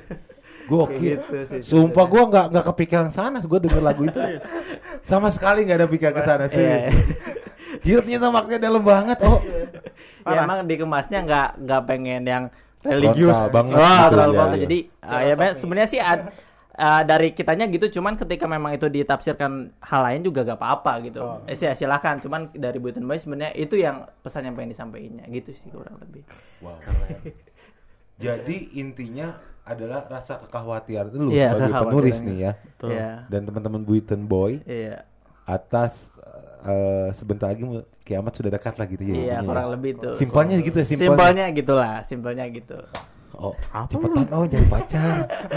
[0.65, 0.97] Gokil.
[0.97, 3.37] Kayak gitu sih Sumpah gua nggak nggak kepikiran sana.
[3.45, 4.17] Gua denger lagu itu
[5.05, 6.45] sama sekali nggak ada pikiran ke sana.
[6.49, 6.89] Iya.
[7.83, 9.17] Gila ternyata maknanya dalam banget.
[9.25, 9.39] Oh,
[10.25, 12.43] ya emang dikemasnya nggak nggak pengen yang
[12.85, 14.53] religius banget Wah, gitu, terlalu ya, frontal.
[14.53, 14.63] iya.
[14.65, 16.29] jadi uh, ya be- sebenarnya sih ad-
[16.77, 21.21] uh, dari kitanya gitu cuman ketika memang itu ditafsirkan hal lain juga gak apa-apa gitu
[21.49, 25.49] eh, sih silahkan cuman dari Buiton Boy sebenarnya itu yang pesan yang pengen disampaikannya gitu
[25.57, 26.21] sih kurang lebih
[26.61, 26.77] wow.
[28.15, 29.35] Jadi intinya
[29.67, 32.51] adalah rasa kekhawatiran lu Iya, sebagai penulis nih ya.
[32.55, 32.89] Betul.
[32.95, 33.11] Iya.
[33.27, 35.03] Dan teman-teman Buiton Boy iya
[35.45, 36.09] atas
[36.65, 37.63] eh, sebentar lagi
[38.05, 39.13] kiamat sudah dekat lah gitu ya.
[39.15, 39.45] iya ya.
[39.45, 41.09] kurang lebih tuh Simpelnya gitu ya, simpelnya.
[41.13, 42.77] simpelnya gitulah simpelnya gitu
[43.37, 45.13] Oh, Apa cepetan oh jadi pacar.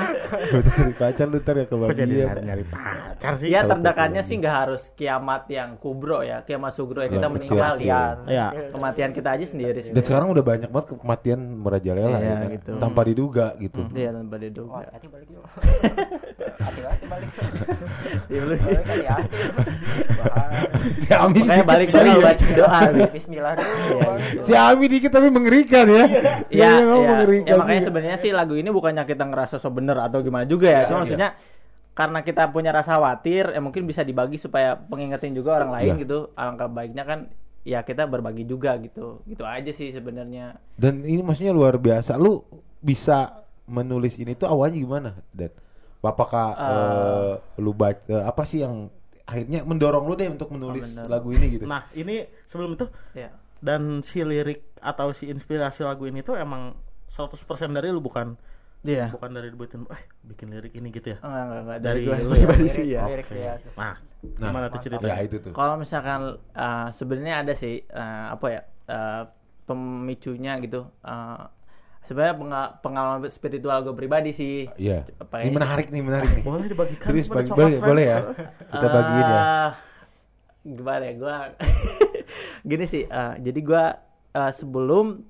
[0.52, 2.42] Udah jadi pacar lu ntar ya Kok jadi kebagian.
[2.42, 3.48] nyari pacar sih?
[3.48, 3.86] ya terdekannya
[4.16, 4.28] teknologi.
[4.28, 8.46] sih nggak harus kiamat yang kubro ya kiamat sugro ya kita meninggal ya Iya.
[8.70, 12.48] kematian kita aja sendiri sih Dan sekarang udah banyak banget kematian merajalela Iya, ya kan?
[12.52, 12.72] gitu.
[12.78, 13.80] tanpa diduga gitu.
[13.90, 14.82] Iya tanpa diduga.
[14.88, 15.44] Hati balik yuk.
[16.58, 17.30] Hati-hati balik.
[18.28, 18.54] Iya, lu.
[18.58, 19.36] Balik hati-hati.
[21.00, 22.18] si Ami balik dulu ya.
[22.24, 22.80] baca doa.
[22.88, 23.02] Bi.
[23.10, 23.78] Bismillah dulu.
[23.78, 24.42] Iya, gitu.
[24.42, 26.04] Si Ami dikit tapi mengerikan ya.
[26.48, 27.08] Iya, Dia memang iya.
[27.08, 27.88] mengerikan Ya, makanya juga.
[27.92, 30.88] sebenarnya sih lagu ini bukannya kita ngerasa so bener atau gimana juga ya.
[30.88, 31.02] Cuma iya.
[31.04, 31.30] maksudnya
[31.92, 36.02] karena kita punya rasa khawatir, ya mungkin bisa dibagi supaya pengingetin juga orang lain Iya.
[36.06, 36.18] gitu.
[36.32, 37.18] Alangkah baiknya kan
[37.66, 39.20] ya kita berbagi juga gitu.
[39.28, 40.56] Gitu aja sih sebenarnya.
[40.78, 42.16] Dan ini maksudnya luar biasa.
[42.16, 42.40] Lu
[42.80, 45.52] bisa menulis ini tuh awalnya gimana, Dan?
[45.98, 48.88] Apakah eh, lu baca apa sih yang
[49.26, 51.10] akhirnya mendorong lu deh untuk menulis mendorong.
[51.10, 51.64] lagu ini gitu?
[51.68, 53.28] Nah, ini sebelum itu Ya.
[53.60, 56.78] dan si lirik atau si inspirasi lagu ini tuh emang
[57.10, 57.36] 100%
[57.70, 58.36] dari lu bukan
[58.78, 59.10] Iya.
[59.10, 61.18] bukan dari buatin eh bikin lirik ini gitu ya.
[61.18, 61.78] Enggak, enggak, enggak.
[61.78, 63.02] Dari Dari gua lu pribadi Lirik- sih ya.
[63.04, 63.54] lirik dia.
[63.74, 65.10] Nah, Nah, gimana tuh ceritanya?
[65.10, 65.52] ya itu tuh.
[65.52, 66.20] Kalau misalkan
[66.52, 69.22] uh, sebenarnya ada sih uh, apa ya uh,
[69.64, 70.86] pemicunya gitu.
[71.00, 71.42] Uh,
[72.02, 74.70] sebenarnya penga- pengalaman spiritual gue pribadi sih.
[74.74, 75.06] Iya.
[75.18, 75.54] Apa Ini ya?
[75.54, 76.42] menarik nih, menarik nih.
[76.42, 77.82] Boleh dibagikan kepada bagi, boleh, Friends?
[77.84, 78.18] boleh ya.
[78.64, 79.38] Kita bagiin ya.
[79.38, 79.70] Eh,
[80.68, 81.36] Gimana ya gue
[82.68, 83.84] Gini sih uh, Jadi gue
[84.34, 85.22] uh, sebelum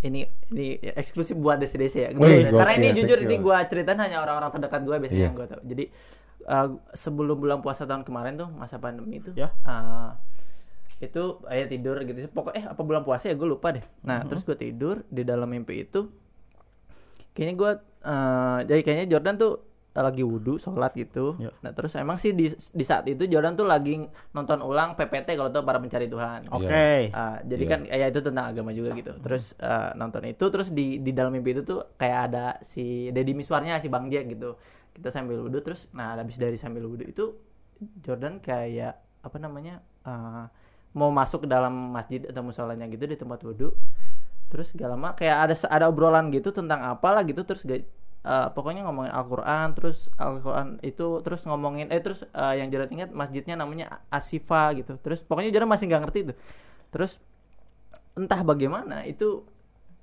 [0.00, 2.10] ini ini eksklusif buat DC-DC ya.
[2.12, 5.26] Wih, Karena gokil, ini jujur ini gue ceritain hanya orang-orang terdekat gue biasanya Iya.
[5.26, 5.62] yang gue tahu.
[5.64, 5.84] Jadi
[6.46, 9.50] uh, sebelum bulan puasa tahun kemarin tuh masa pandemi itu Ya.
[9.64, 10.12] uh,
[11.02, 14.46] itu ayah tidur gitu pokoknya eh apa bulan puasa ya gue lupa deh nah terus
[14.46, 16.06] gue tidur di dalam mimpi itu
[17.34, 17.70] kayaknya gue
[18.06, 19.52] eh, jadi kayaknya Jordan tuh
[19.94, 21.52] lagi wudhu sholat gitu Ya.
[21.60, 24.00] nah terus emang sih di, di saat itu Jordan tuh lagi
[24.30, 27.12] nonton ulang PPT kalau tuh para pencari Tuhan Oke.
[27.12, 27.70] Ah, jadi Iya.
[27.70, 29.12] kan ya itu tentang agama juga gitu.
[29.18, 33.32] Terus eh, nonton itu terus di di dalam mimpi itu tuh kayak ada si Deddy
[33.32, 34.56] Miswarnya si Bang Jack gitu.
[34.92, 37.36] Kita sambil wudhu terus nah habis dari sambil wudhu itu
[38.00, 40.44] Jordan kayak apa namanya eh,
[40.92, 43.76] mau masuk ke dalam masjid atau musolanya gitu di tempat wudhu.
[44.48, 47.84] Terus gak lama kayak ada ada obrolan gitu tentang apalah gitu terus gak
[48.22, 53.10] eh, pokoknya ngomongin Al-Qur'an terus Al-Qur'an itu terus ngomongin eh terus eh, yang Jordan ingat
[53.12, 54.98] masjidnya namanya Asifa gitu.
[55.02, 56.34] Terus pokoknya Jordan masih nggak ngerti itu.
[56.92, 57.18] Terus
[58.12, 59.42] entah bagaimana itu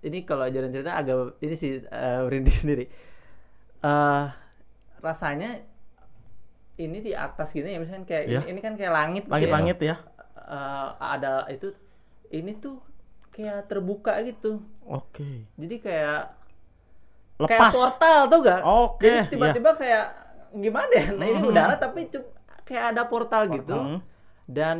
[0.01, 2.85] ini kalau ajaran cerita agak ini sih eh, merinding sendiri.
[3.79, 4.25] eh
[4.99, 5.63] rasanya
[6.79, 8.39] ini di atas gini ya misalnya kayak Ya.
[8.43, 9.35] ini, ini kan kayak langit gitu ya.
[9.35, 9.95] Langit-langit ya.
[10.49, 11.67] Eh, ada itu
[12.31, 12.79] ini tuh
[13.31, 14.63] kayak terbuka gitu.
[14.87, 15.43] Oke.
[15.59, 16.38] Jadi kayak
[17.39, 17.73] kayak Lepas.
[17.73, 18.61] portal tuh gak?
[18.61, 20.05] Oke, Jadi tiba-tiba kayak
[20.51, 21.07] gimana ya?
[21.15, 21.51] Nah ini Hmm.
[21.51, 22.01] udara tapi
[22.65, 23.77] kayak ada portal gitu.
[23.77, 23.99] Hmm.
[24.43, 24.77] Dan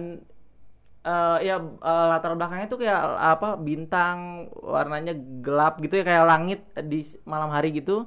[1.00, 4.18] eh, ya eh, latar belakangnya tuh kayak apa bintang
[4.52, 8.04] warnanya gelap gitu ya kayak langit di malam hari gitu.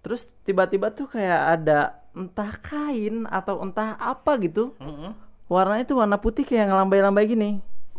[0.00, 4.72] Terus tiba-tiba tuh kayak ada entah kain atau entah apa gitu.
[4.80, 5.12] Mm-mm.
[5.44, 7.50] Warnanya tuh warna putih kayak ngelambai-lambai gini.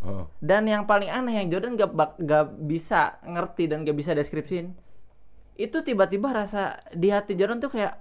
[0.02, 0.30] Oh.
[0.38, 4.74] Dan yang paling aneh yang Jordan gak, gak bisa ngerti dan gak bisa deskripsiin
[5.56, 7.96] itu tiba-tiba rasa di hati Jordan tuh kayak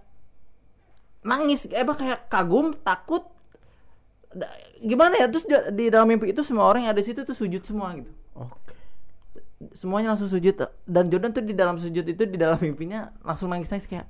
[1.22, 3.24] nangis, eh apa kayak kagum, takut,
[4.80, 5.26] gimana ya?
[5.30, 8.10] Terus di- dalam mimpi itu semua orang yang ada di situ tuh sujud semua gitu.
[8.34, 8.74] Oke.
[9.72, 10.52] Semuanya langsung sujud
[10.84, 14.04] dan Jordan tuh di dalam sujud itu di dalam mimpinya langsung nangis-nangis kayak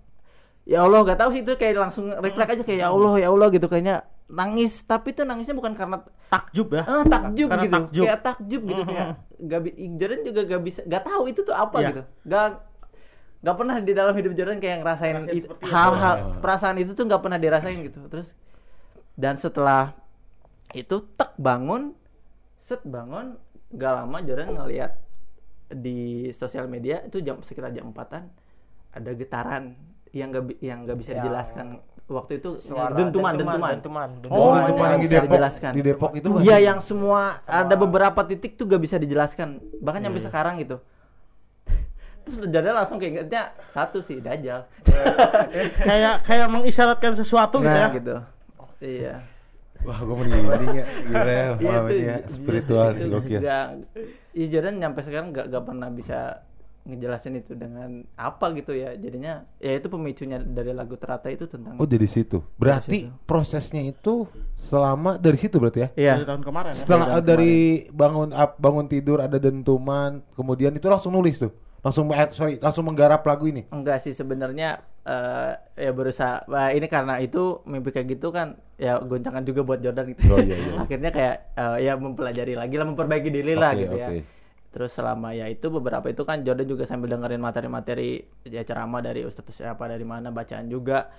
[0.65, 3.53] ya Allah gak tahu sih itu kayak langsung refleks aja kayak ya Allah ya Allah
[3.53, 6.83] gitu kayaknya nangis tapi tuh nangisnya bukan karena Takjub ya.
[6.83, 7.75] Ah, takjub Karena gitu.
[7.77, 8.05] takjub.
[8.09, 9.07] Kayak takjub gitu kayak
[9.53, 9.61] gak
[9.95, 11.89] Jordan juga gak bisa gak tahu itu tuh apa Iya.
[11.93, 12.03] gitu.
[12.25, 12.47] Gak
[13.45, 15.17] gak pernah di dalam hidup Jordan kayak ngerasain
[15.63, 16.41] hal-hal Oh.
[16.41, 18.01] perasaan itu tuh gak pernah dirasain gitu.
[18.09, 18.33] Terus
[19.15, 19.93] dan setelah
[20.73, 21.93] itu tek bangun
[22.59, 23.37] set bangun
[23.71, 24.97] gak lama Jordan ngeliat
[25.67, 25.99] di
[26.33, 28.33] sosial media itu jam sekitar jam empatan
[28.91, 29.77] ada getaran
[30.11, 31.67] yang gak bi- yang gak bisa Yang dijelaskan
[32.07, 35.73] waktu itu Suara dentuman dentuman, dentuman, Oh, Oh, Dentuman itu yang yang di Depok, dijelaskan.
[35.73, 36.41] di Depok itu kan?
[36.41, 40.77] Iya yang semua ada beberapa titik tuh gak bisa dijelaskan bahkan Iya, sampai sekarang gitu.
[42.25, 44.65] Terus Dajjal langsung keingetnya satu sih Dajjal.
[45.87, 47.89] kayak kayak mengisyaratkan sesuatu gitu ya.
[47.89, 48.17] Nah, gitu.
[48.81, 49.15] Iya.
[49.85, 50.85] Wah, gue merinding ya.
[51.05, 52.17] Gila ya, Iya ini ya.
[52.33, 53.41] Spiritual itu sih gokil.
[53.45, 53.67] Gak,
[54.33, 56.41] ya Jordan nyampe sekarang gak, gak pernah bisa
[56.85, 58.97] ngejelasin itu dengan apa gitu ya.
[58.97, 62.41] Jadinya ya itu pemicunya dari lagu Terata itu tentang Oh, dari situ.
[62.57, 63.13] Berarti situ.
[63.25, 64.25] prosesnya itu
[64.69, 65.89] selama dari situ berarti ya?
[65.97, 66.13] Iya.
[66.21, 66.81] Dari tahun kemarin ya.
[66.81, 67.55] Setelah Dari tahun dari
[67.93, 71.53] bangun up, bangun tidur ada dentuman, kemudian itu langsung nulis tuh.
[71.85, 73.69] Langsung eh, sorry, langsung menggarap lagu ini.
[73.69, 78.97] Enggak sih sebenarnya eh, ya berusaha Wah, ini karena itu mimpi kayak gitu kan ya
[79.05, 80.33] goncangan juga buat Jordan gitu.
[80.33, 80.73] Oh, iya, iya.
[80.89, 84.09] Akhirnya kayak eh, ya mempelajari lagi lah memperbaiki diri lah Oke, gitu ya.
[84.09, 84.19] oke.
[84.75, 89.23] Terus selama ya itu beberapa itu kan Jordan juga sambil dengerin materi-materi ya ceramah dari
[89.23, 91.13] ustadz siapa dari mana bacaan juga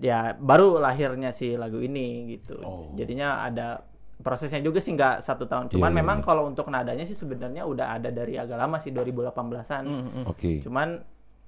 [0.00, 2.62] ya baru lahirnya si lagu ini gitu.
[2.62, 2.94] Oh.
[2.94, 3.84] Jadinya ada
[4.22, 5.72] prosesnya juga sih nggak satu tahun.
[5.72, 6.26] Cuman Iya, iya, memang iya.
[6.26, 9.84] kalau untuk nadanya sih sebenarnya udah ada dari agak lama sih 2018-an.
[9.84, 10.24] Mm, mm.
[10.30, 10.62] Oke.
[10.62, 10.88] Cuman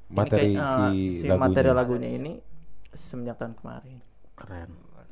[0.06, 1.38] Materi ini kayak, si eh, si lagunya.
[1.38, 2.32] materi lagunya ini
[2.94, 3.98] semenjak tahun kemarin.
[4.34, 4.70] Keren.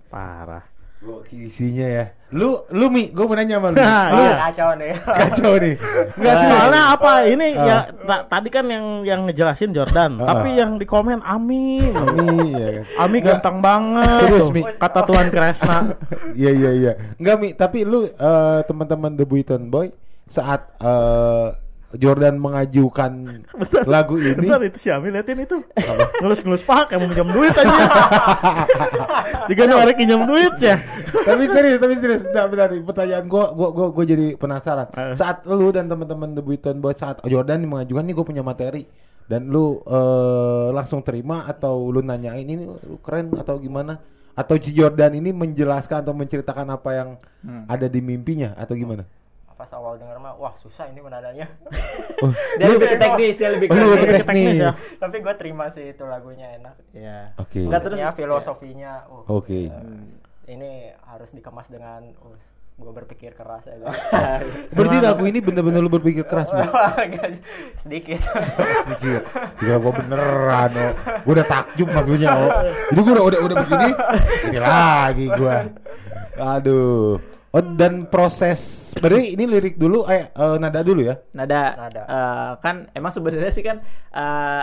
[0.08, 0.64] Parah.
[1.04, 2.04] Gokil isinya ya.
[2.30, 3.76] Lu lu Mi, gue mau nanya sama lu.
[3.76, 4.34] Nah, lu iya.
[4.42, 4.92] Kacau nih.
[4.96, 5.74] kacau nih.
[6.14, 6.34] Enggak.
[6.42, 7.62] Soalnya apa ini Ah.
[7.62, 10.32] ya ta- tadi kan yang yang ngejelasin Jordan, Ah.
[10.32, 11.84] tapi yang di komen Ami.
[11.84, 12.82] Mi, ya.
[12.98, 14.20] Ami ganteng banget.
[14.24, 14.62] Terus, Mi.
[14.74, 15.78] Kata Tuhan Kresna.
[16.34, 16.92] Iya iya iya.
[17.14, 19.92] Enggak Mi, tapi lu eh, teman-teman The Buiton Boy
[20.26, 21.46] saat eh,
[21.94, 23.12] Jordan mengajukan
[23.92, 25.62] lagu ini Bentar itu si Ami liatin itu.
[26.18, 27.84] Ngelus-ngelus kayak mau minjem duit aja.
[29.46, 30.76] Jika nyari pinjam duit ya.
[31.14, 35.14] tapi serius tapi serius nah, benar nih, pertanyaan gua gua gua gua jadi penasaran Eh.
[35.14, 38.84] saat lu dan teman-teman The Buiton Boy saat Jordan mengajukan nih gue punya materi
[39.24, 44.02] dan lu eh, langsung terima atau lu nanyain ini lu keren atau gimana
[44.34, 47.68] atau si Jordan ini menjelaskan atau menceritakan apa yang Hmm.
[47.68, 49.04] ada di mimpinya atau gimana
[49.54, 51.46] Pas awal denger mah, wah susah ini menadanya.
[52.26, 54.18] oh, Dia lebih ke teknis, dia lebih ke Oh, lebih teknis.
[54.18, 54.56] ke teknis.
[54.58, 54.70] ya.
[55.02, 56.74] Tapi gue terima sih itu lagunya enak.
[56.90, 57.18] Iya.
[57.38, 57.62] Oke.
[57.62, 59.70] Enggak terus filosofinya, uh, Oke.
[59.70, 62.34] eh, ini harus dikemas dengan, uh,
[62.74, 63.78] gue berpikir keras ya.
[63.78, 63.94] guys.
[64.74, 66.66] berarti lagu ini bener-bener lu berpikir keras Mi?
[67.78, 68.18] Sedikit.
[68.90, 69.22] Pikir,
[69.62, 70.90] Gila gua beneran oh.
[71.22, 72.50] Gua udah takjub maksudnya oh.
[72.90, 73.90] Itu gua udah udah, udah begini
[74.50, 75.70] Ini lagi gua
[76.34, 77.22] Aduh
[77.54, 81.14] Oh dan proses berarti ini lirik dulu eh eh, nada dulu ya.
[81.30, 82.02] nada, Nada.
[82.02, 83.78] eh, kan emang sebenarnya sih kan
[84.10, 84.62] eh,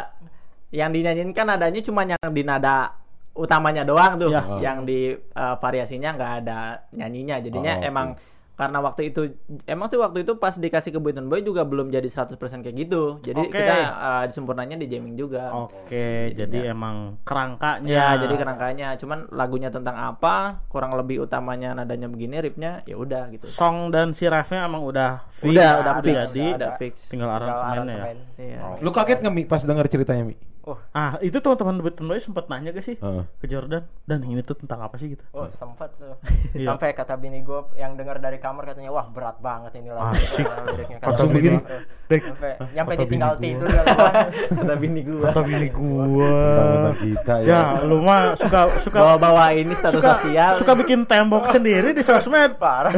[0.72, 2.96] yang dinyanyiin kan nadanya cuma yang di nada
[3.32, 4.44] utamanya doang tuh Ya.
[4.62, 6.60] yang di eh, variasinya nggak ada
[6.92, 8.08] nyanyinya jadinya Oh, emang
[8.54, 9.22] karena waktu itu
[9.66, 13.18] emang tuh waktu itu pas dikasih ke Boyton Boy juga belum jadi 100% kayak gitu
[13.20, 13.50] jadi Oke.
[13.50, 17.90] kita eh, disempurnanya di jamming juga Oke, jadi emang kerangkanya.
[17.90, 23.32] ya jadi kerangkanya cuman lagunya tentang apa kurang lebih utamanya nadanya begini ripnya ya udah
[23.32, 25.52] gitu song dan si refnya emang udah fix.
[25.52, 28.06] udah udah udah fix jadi udah fix tinggal aransemennya ya.
[28.38, 30.36] iya Lu kaget nggak Mi pas denger ceritanya Mi?
[30.62, 33.26] Oh, Ah, itu teman-teman Boy sempat nanya gak sih Heeh.
[33.36, 33.82] ke Jordan?
[34.04, 35.26] Dan ini tuh tentang apa sih gitu?
[35.32, 36.14] oh sempat tuh.
[36.52, 36.68] Iya.
[36.68, 40.44] Sampai kata bini gue yang dengar dari kamar katanya wah berat banget ini lagu Asik.
[40.44, 41.56] Langsung Kata begini.
[41.56, 41.80] bini gua.
[42.06, 44.12] Dek, Sampai nyampe kata ditinggal bini tidur gua.
[44.52, 46.30] kata bini gua Kata bini gua.
[46.36, 47.48] Tentang kita ya.
[47.48, 52.04] Ya, lu mah suka suka bawa-bawa ini status suka, sosial suka bikin tembok sendiri di
[52.04, 52.52] sosmed.
[52.58, 52.92] parah.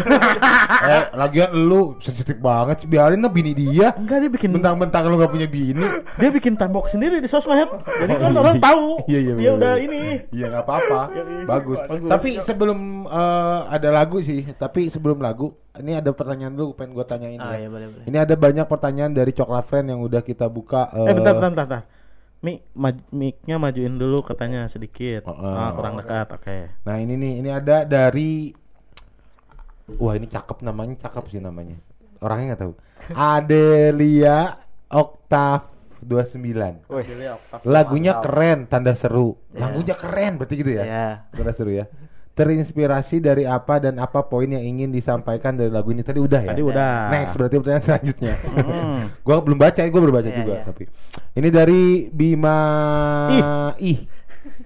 [0.90, 2.90] eh lagian lu sensitif banget sih.
[2.90, 3.94] biarin lah bini dia.
[3.94, 5.86] Enggak dia bikin Bentang-bentang lu gak punya bini.
[6.18, 7.53] dia bikin tembok sendiri di sosmed.
[7.54, 9.86] Jadi kan orang tahu Iya, iya, dia bener, udah bener.
[9.86, 10.02] ini.
[10.30, 11.78] Iya nggak apa-apa, Iya, bagus.
[11.84, 12.10] bagus.
[12.10, 17.06] Tapi sebelum eh, ada lagu sih, tapi sebelum lagu, ini ada pertanyaan dulu pengen gue
[17.06, 17.66] tanyain ah ya.
[17.66, 20.90] ya boleh boleh Ini ada banyak pertanyaan dari Coklat Friend yang udah kita buka.
[20.92, 21.66] Eh bentar bentar bentar.
[21.66, 21.84] bentar.
[22.44, 25.24] Mi, maj- mic-nya majuin dulu katanya sedikit.
[25.26, 26.28] Oh, ah, kurang dekat.
[26.28, 26.76] Oke.
[26.84, 28.52] Nah ini nih, ini ada dari,
[29.96, 31.80] wah ini cakep namanya, cakep sih namanya.
[32.20, 32.74] Orangnya nggak tahu.
[33.16, 35.73] Adelia Oktav
[36.06, 36.88] 29.
[36.92, 37.06] Wih,
[37.66, 39.40] Lagunya keren, tanda seru.
[39.56, 40.84] Lagunya keren, berarti gitu ya?
[40.84, 41.88] ya Tanda seru ya.
[42.34, 46.50] Terinspirasi dari apa dan apa poin yang ingin disampaikan dari lagu ini tadi udah ya?
[46.50, 46.94] Tadi udah.
[47.14, 48.34] Next berarti pertanyaan selanjutnya.
[48.42, 49.02] Hmm.
[49.26, 50.64] gua belum baca, gua baru baca Iya, juga iya.
[50.66, 50.84] tapi.
[51.38, 52.58] Ini dari Bima
[53.30, 53.44] Ih.
[53.86, 54.00] Ih.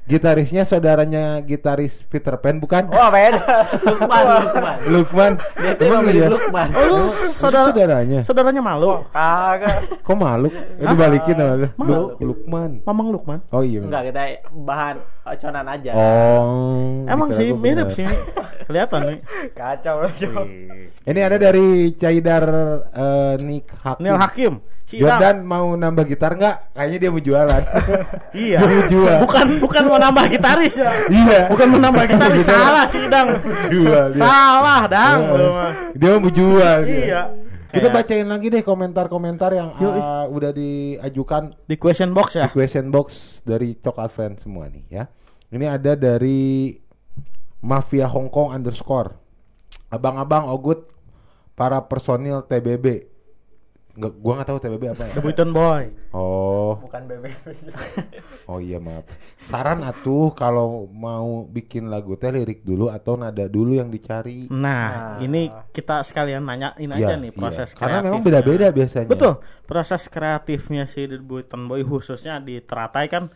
[0.08, 2.88] Gitarisnya saudaranya gitaris Peter Pan bukan?
[2.88, 3.44] Wah beda.
[3.84, 5.32] Lukman Lukman Lukman.
[5.54, 6.28] dia tuh Emang iya?
[6.28, 8.20] Lukman Oh, lu Emang saudara saudaranya.
[8.24, 9.04] saudaranya malu.
[9.10, 9.78] Kagak.
[10.02, 10.48] Kok malu?
[10.48, 11.68] Eh, dibalikin sama lu.
[11.76, 11.92] Malu.
[11.92, 12.70] Lu- Lukman.
[12.82, 13.40] Mamang Lukman.
[13.52, 13.84] Oh iya.
[13.84, 17.04] enggak kita bahan oconan aja Oh.
[17.06, 18.08] Emang sih mirip sih.
[18.64, 19.18] Kelihatan nih.
[19.52, 20.12] Kacau loh.
[21.04, 22.44] Ini ada dari Caidar
[22.90, 24.02] eh, Nick Hakim.
[24.02, 24.54] Neil Hakim.
[24.88, 26.72] Jordan mau nambah gitar nggak?
[26.72, 27.64] Kayaknya dia mau jualan.
[28.38, 28.58] Iya.
[28.64, 29.18] Dia mau jual.
[29.28, 30.92] Bukan bukan mau nambah gitaris ya.
[31.12, 31.42] iya.
[31.52, 33.36] Bukan mau nambah gitaris salah sih Dang.
[33.68, 34.24] jual dia.
[34.24, 35.20] Salah Dang.
[35.20, 35.48] Iya.
[35.52, 35.72] mah.
[35.92, 36.78] Dia mau jual.
[36.88, 36.96] dia.
[37.04, 37.22] Iya.
[37.68, 42.48] Kita Kayak bacain lagi deh komentar-komentar yang ah, udah diajukan di question box ya.
[42.48, 45.04] di question box dari Coklat Friend semua nih ya.
[45.52, 46.72] Ini ada dari
[47.60, 49.20] Mafia Hongkong underscore.
[49.92, 50.88] Abang-abang Ogut
[51.60, 53.17] para personil TBB.
[53.98, 55.14] Nggak, gua nggak tahu TBB apa ya.
[55.18, 55.84] The Buiton Boy.
[56.14, 57.26] Oh, Bukan BBB.
[58.50, 59.10] oh iya maaf.
[59.44, 64.46] Saran atuh kalau mau bikin lagu teh lirik dulu atau nada dulu yang dicari.
[64.48, 67.36] Nah, ini kita sekalian nanyain aja Iya, nih iya.
[67.36, 68.46] proses Karena memang kreatifnya.
[68.46, 69.10] beda-beda biasanya.
[69.10, 69.34] Betul.
[69.66, 73.34] Proses kreatifnya si The Buiton Boy khususnya di Teratai kan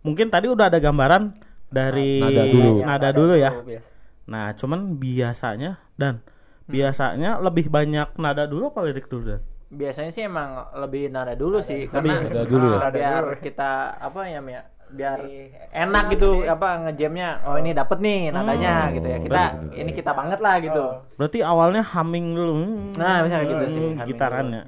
[0.00, 1.32] mungkin tadi udah ada gambaran
[1.66, 2.72] dari Nada dulu.
[2.78, 3.50] nada dulu ya.
[3.56, 3.88] biasa.
[4.24, 6.20] Nah, cuman biasanya dan
[6.64, 9.42] biasanya lebih banyak nada dulu apa lirik dulu dan?
[9.74, 12.78] Biasanya sih emang lebih nada dulu sih karena nada dulu ya?
[12.80, 13.36] Nada biar dulu.
[13.40, 16.46] kita apa ya Mia biar Lebih enak enak gitu sih.
[16.46, 18.94] apa ngejamnya oh ini dapet nih nadanya Hmm.
[18.94, 19.80] gitu ya kita Bener-bener.
[19.80, 20.84] ini kita banget lah gitu
[21.14, 22.52] Berarti awalnya humming dulu.
[22.54, 24.60] Hmm, Nah, misalnya gitu sih, hmm, Gitarannya.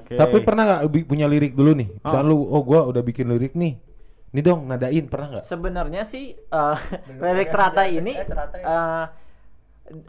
[0.00, 0.14] Oke.
[0.16, 1.88] Tapi pernah nggak punya lirik dulu nih?
[2.00, 2.18] Oh.
[2.20, 3.78] Lu, oh gua udah bikin lirik nih.
[4.30, 5.44] Ini dong nadain pernah nggak?
[5.44, 6.76] sebenarnya sih eh,
[7.22, 9.04] lirik teratai ini eh,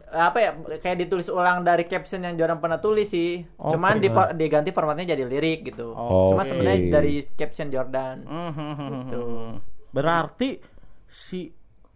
[0.08, 4.08] apa ya kayak ditulis ulang dari caption yang Jordan pernah tulis sih Oh, cuman di,
[4.36, 6.50] diganti formatnya jadi lirik gitu Oh, cuma oke.
[6.50, 8.52] sebenarnya dari caption Jordan Hmm,
[9.10, 9.22] Gitu.
[9.90, 10.48] Berarti
[11.04, 11.50] si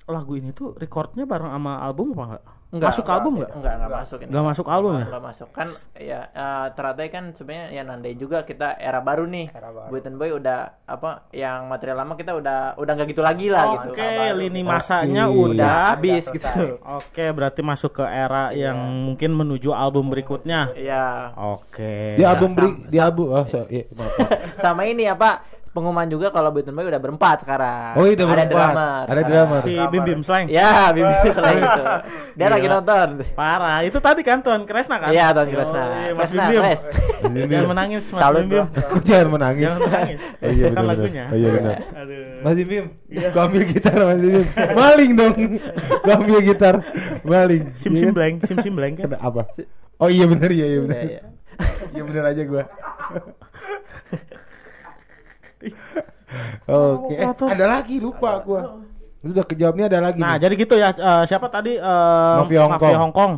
[0.07, 2.45] lagu ini tuh recordnya bareng sama album apa enggak?
[2.77, 3.51] Enggak, masuk ke album enggak?
[3.57, 4.29] Enggak, enggak masuk ini.
[4.29, 5.07] Enggak masuk album ya?
[5.07, 5.49] Enggak masuk.
[5.53, 9.47] Kan ya eh, teratai kan sebenarnya ya nandain juga kita era baru nih.
[9.51, 9.89] Era baru.
[9.91, 13.89] Boyton Boy udah apa yang material lama kita udah udah nggak gitu lagi lah gitu.
[13.97, 14.39] Oke, Baru.
[14.39, 16.65] lini masanya Udah udah Udah habis gitu.
[16.85, 18.71] Oke, berarti masuk ke era Iya.
[18.71, 20.71] yang mungkin menuju album berikutnya.
[20.77, 21.33] Ya.
[21.35, 22.15] Oke.
[22.15, 24.13] Di album beri, di album, oh, so, iya, maaf.
[24.65, 25.56] Sama ini apa?
[25.77, 27.93] Pengumuman juga kalau Boyton Boy udah berempat sekarang.
[27.95, 28.49] Oh, iya, udah Ada berempat.
[28.73, 29.05] drummer.
[29.05, 29.61] Ada drummer.
[29.61, 30.49] Si Bim Bim Slang.
[30.49, 31.83] Ya, Bibi selain itu.
[32.33, 33.09] Dia lagi nonton.
[33.33, 33.79] Parah.
[33.85, 35.13] Itu tadi kan Tuan Kresna kan?
[35.13, 35.77] Iya, Tuan Kresna.
[35.77, 36.63] Oh, iya, Mas Kresna, Bim Bim.
[36.65, 36.83] Kres.
[37.53, 38.65] Jangan menangis Mas Salut, Bim Bim.
[39.05, 39.63] jangan menangis.
[39.69, 40.21] Jangan menangis.
[40.37, 40.89] Oh iya kan benar.
[40.89, 41.25] lagunya.
[41.29, 41.77] Oh iya benar.
[41.93, 42.25] Aduh.
[42.41, 42.85] Mas Bim,
[43.31, 44.47] gua ambil gitar Mas Bim.
[44.81, 45.35] Maling dong.
[46.01, 46.75] Gua ambil gitar.
[47.21, 47.65] Maling.
[47.77, 48.15] Sim Iya sim kan?
[48.17, 49.13] blank, sim sim blank kan.
[49.21, 49.45] Apa?
[49.99, 50.97] Oh iya benar iya iya benar.
[50.97, 51.23] Iya, iya.
[51.93, 52.65] Iya benar aja gua.
[56.67, 57.49] Oke, eh, Apa tuh?
[57.49, 58.83] ada lagi lupa gua.
[59.23, 60.19] Itu udah kejawabnya ada lagi.
[60.19, 60.41] Nah, nih.
[60.43, 60.91] jadi gitu ya.
[60.91, 61.75] eh, siapa tadi?
[61.75, 62.99] eh, Mafia Hongkong.
[63.03, 63.35] Hongkong.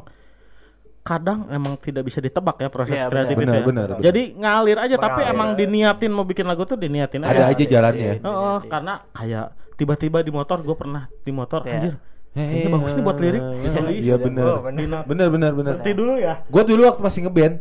[1.00, 3.48] kadang emang tidak bisa ditebak ya proses Iya, kreatif benar.
[3.48, 3.64] itu ya.
[3.64, 4.04] Benar, benar.
[4.04, 5.32] Jadi ngalir aja tapi Mengalir.
[5.32, 7.32] emang diniatin mau bikin lagu tuh diniatin aja.
[7.32, 8.12] Ada aja jalannya.
[8.20, 11.72] Oh, oh, karena kayak tiba-tiba di motor gue pernah di motor Iya.
[11.72, 11.94] anjir.
[12.30, 13.42] Kayaknya bagus nih buat lirik.
[13.42, 14.00] Ditulis.
[14.00, 14.44] Iya benar.
[14.46, 14.78] Oh, benar.
[14.78, 15.74] Dinat- Benar benar benar.
[15.82, 16.34] Dulu ya.
[16.44, 17.54] Gue dulu waktu masih ngeband,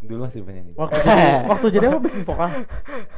[0.00, 0.72] dulu masih penyanyi.
[0.72, 2.50] Waktu jadi, waktu jadi apa bikin vokal?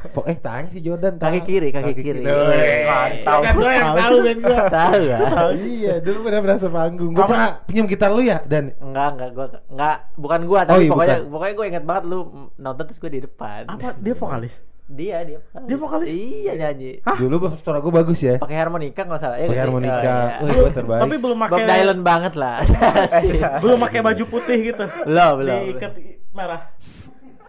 [0.09, 1.13] Pok eh tanya si Jordan.
[1.15, 2.19] Kaki kiri, kaki kiri.
[2.21, 3.39] Weh, Mantap.
[3.41, 4.57] Kan gue yang tahu band gue.
[4.79, 5.19] Tahu ya?
[5.55, 7.11] Iya, dulu pernah berasa panggung.
[7.11, 7.31] Gue Apa?
[7.31, 10.89] pernah pinjam gitar lu ya dan Enggak, enggak gua enggak bukan gua Oh, tapi iya,
[10.89, 11.31] pokoknya bukan.
[11.31, 12.19] pokoknya gua ingat banget lu
[12.55, 13.61] nonton terus gua di depan.
[13.65, 14.55] Apa dia vokalis?
[14.89, 15.37] Dia dia.
[15.37, 16.09] Dia vokalis?
[16.09, 16.97] Iya nyanyi.
[17.15, 18.35] dulu suara gue bagus ya.
[18.35, 19.37] Pakai harmonika enggak salah.
[19.37, 19.63] ya Pakai nggak sih?
[19.63, 20.01] harmonika.
[20.01, 20.41] Oh, iya.
[20.41, 21.01] Wih, gue terbaik.
[21.05, 22.55] Tapi belum Bob pakai Dylan banget lah.
[23.05, 23.41] Asik.
[23.61, 24.85] belum pakai baju putih gitu.
[25.05, 25.59] Belum, belum.
[25.63, 25.91] Diikat
[26.31, 26.61] merah.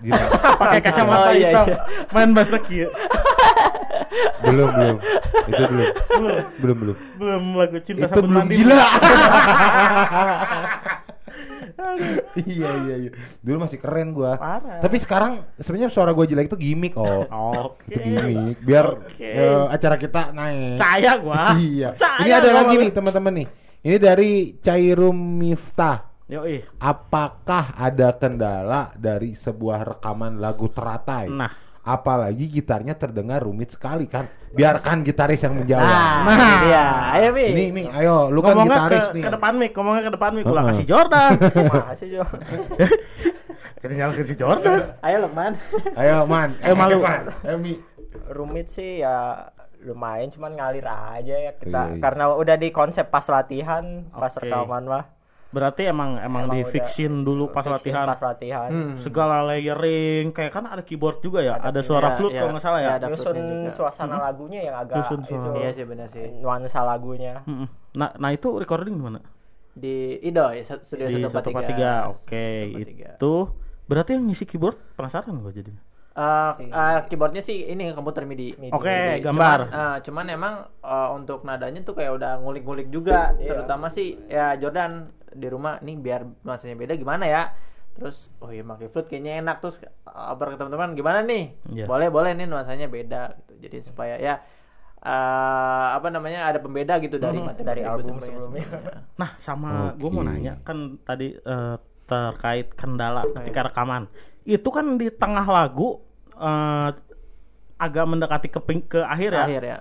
[0.60, 1.66] Pakai kacamata Oh, iya, hitam.
[1.68, 1.78] iya.
[2.08, 2.88] Main bass lagi ya.
[4.42, 4.96] belum belum.
[5.44, 5.86] Itu belum.
[6.56, 6.96] Belum belum.
[7.16, 8.56] Belum lagu cinta Itu belum mandi.
[8.58, 8.86] gila.
[12.48, 13.10] Iya iya iya.
[13.42, 14.36] Dulu masih keren gua.
[14.36, 14.80] Parah.
[14.80, 17.24] Tapi sekarang sebenarnya suara gua jelek itu gimmick oh.
[17.28, 17.90] Oke.
[17.90, 19.26] Itu gimmick biar Oke.
[19.26, 20.76] eh, acara kita naik.
[20.76, 21.42] Percaya gua.
[21.56, 21.88] Iya.
[21.96, 23.46] Percaya Ini ada lagi nih teman-teman nih.
[23.80, 26.10] Ini dari Cairum Miftah.
[26.30, 26.62] Yoi.
[26.78, 31.26] Apakah ada kendala dari sebuah rekaman lagu teratai?
[31.26, 31.69] Nah.
[31.80, 34.28] Apalagi gitarnya terdengar rumit sekali kan.
[34.50, 35.82] Biarkan gitaris yang menjawab.
[35.82, 36.58] Nah, Nah.
[36.62, 36.84] iya.
[37.14, 37.44] Ayo Mi.
[37.48, 39.22] Ini nih, ayo lu kan Ngomongnya gitaris ke, nih.
[39.22, 40.44] ke depan mic, ngomongnya ke depan mic.
[40.44, 40.68] Gua Heeh.
[40.68, 41.30] kasih Jordan.
[41.86, 42.22] Masih Jo.
[43.76, 44.92] Kita nyala ke si Jordan.
[45.00, 45.52] Ayo Lukman.
[45.94, 47.00] Ayo man, Eh, malu.
[47.00, 47.80] Ayo Mi.
[48.28, 49.48] Rumit sih ya
[49.80, 51.96] lumayan cuman ngalir aja ya Iya, kita iya.
[51.98, 54.44] karena udah di konsep pas latihan pas Oke.
[54.44, 55.04] rekaman mah
[55.50, 58.06] Berarti emang emang, Emang di fixin dulu pas fixin latihan.
[58.06, 58.94] pas latihan Hmm.
[58.94, 62.40] Segala layering, kayak kan ada keyboard juga ya, ada, Ada suara Iya, flute iya.
[62.40, 62.90] kalau nggak salah ya.
[62.94, 65.56] Ada nyusun suasana lagunya yang agak Nyusun itu suara.
[65.56, 66.26] Iya sih benar sih.
[66.38, 67.66] nuansa lagunya Mm-mm.
[67.92, 69.18] Nah, nah itu recording di mana?
[69.70, 72.06] Di Idoy studio Di 143.
[72.06, 72.12] 143.
[72.12, 73.06] Oke, 143.
[73.12, 73.32] itu
[73.84, 75.74] berarti yang ngisi keyboard penasaran gua jadi.
[76.10, 78.54] Eh, eh, keyboardnya sih ini komputer MIDI.
[78.56, 78.74] MIDI.
[78.74, 79.58] Oke, Jadi, gambar.
[79.64, 83.30] Cuman, eh, cuman emang eh, untuk nadanya tuh kayak udah ngulik-ngulik juga.
[83.32, 83.54] Iya.
[83.54, 87.42] Terutama sih ya Jordan di rumah nih biar nuansanya beda gimana ya.
[87.90, 91.44] Terus oh iya pakai flute kayaknya enak terus kabar ke teman-teman gimana nih?
[91.68, 91.84] Iya.
[91.86, 93.52] Boleh boleh nih nuansanya beda gitu.
[93.66, 94.34] Jadi supaya ya
[95.00, 98.62] eh, apa namanya ada pembeda gitu dari Hmm, materi dari album sebelumnya.
[98.62, 98.66] sebelumnya.
[99.16, 104.06] Nah, sama gue mau nanya kan tadi eh, terkait kendala ketika rekaman.
[104.42, 106.00] Itu kan di tengah lagu
[106.36, 106.90] eh,
[107.80, 109.44] agak mendekati ke ping- ke akhir ya.
[109.48, 109.78] Akhir ya.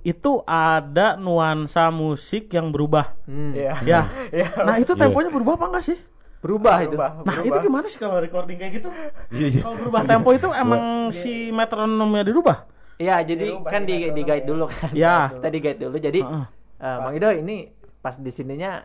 [0.00, 3.12] Itu ada nuansa musik yang berubah.
[3.28, 3.52] Hmm.
[3.52, 3.74] Iya.
[3.84, 4.00] Ya.
[4.36, 4.48] Iya.
[4.62, 5.98] Nah, itu temponya berubah apa enggak sih?
[6.40, 6.96] Berubah itu.
[6.96, 7.48] Berubah, Nah, berubah.
[7.52, 8.88] itu gimana sih kalau recording kayak gitu?
[9.28, 9.62] Iya iya.
[9.62, 10.82] Kalau berubah tempo itu emang
[11.12, 12.64] si metronomnya dirubah?
[12.96, 14.92] Iya, jadi Dirubah kan di di, guide dulu kan.
[14.92, 15.32] Ya.
[15.32, 15.96] Kita di guide dulu.
[15.96, 17.68] Jadi eh, Bang Ido ini
[18.00, 18.80] pas di sininya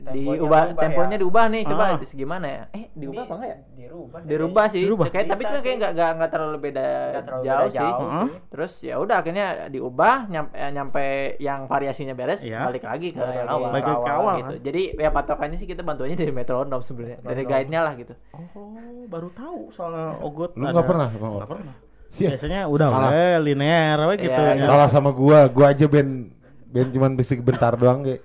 [0.00, 1.20] Temponya diubah berubah temponya ya.
[1.20, 1.62] diubah nih.
[1.64, 1.98] Coba Ah.
[2.12, 2.62] gimana ya?
[2.70, 3.58] Eh, diubah apa enggak ya?
[3.78, 4.80] dirubah Dirubah sih.
[4.80, 5.06] Dirubah.
[5.08, 5.74] Kayak tapi itu kayak sih.
[5.74, 7.78] enggak enggak enggak terlalu beda Nggak terlalu jauh, beda sih.
[7.78, 8.22] jauh Heeh.
[8.22, 8.38] sih.
[8.48, 11.06] Terus ya udah akhirnya diubah nyampe, nyampe
[11.38, 12.60] yang variasinya beres Iya.
[12.64, 13.68] balik lagi ke Balik awal.
[13.70, 14.48] Balik ke awal, gitu.
[14.48, 14.60] kan?
[14.62, 17.18] Jadi ya patokannya sih kita bantuannya dari metronom sebenarnya.
[17.20, 18.14] Dari guide-nya lah gitu.
[18.32, 18.74] Oh,
[19.06, 20.52] baru tahu soalnya Ogut.
[20.52, 21.08] Lu ada- nggak pernah?
[21.10, 21.74] Nggak pernah.
[22.10, 22.28] Iya.
[22.34, 23.10] Biasanya udah Salah.
[23.10, 24.66] we, linear we gitu Iya, ya.
[24.66, 26.34] Kalah sama gua, gua aja band
[26.66, 28.20] band cuman bisa bentar doang kayak.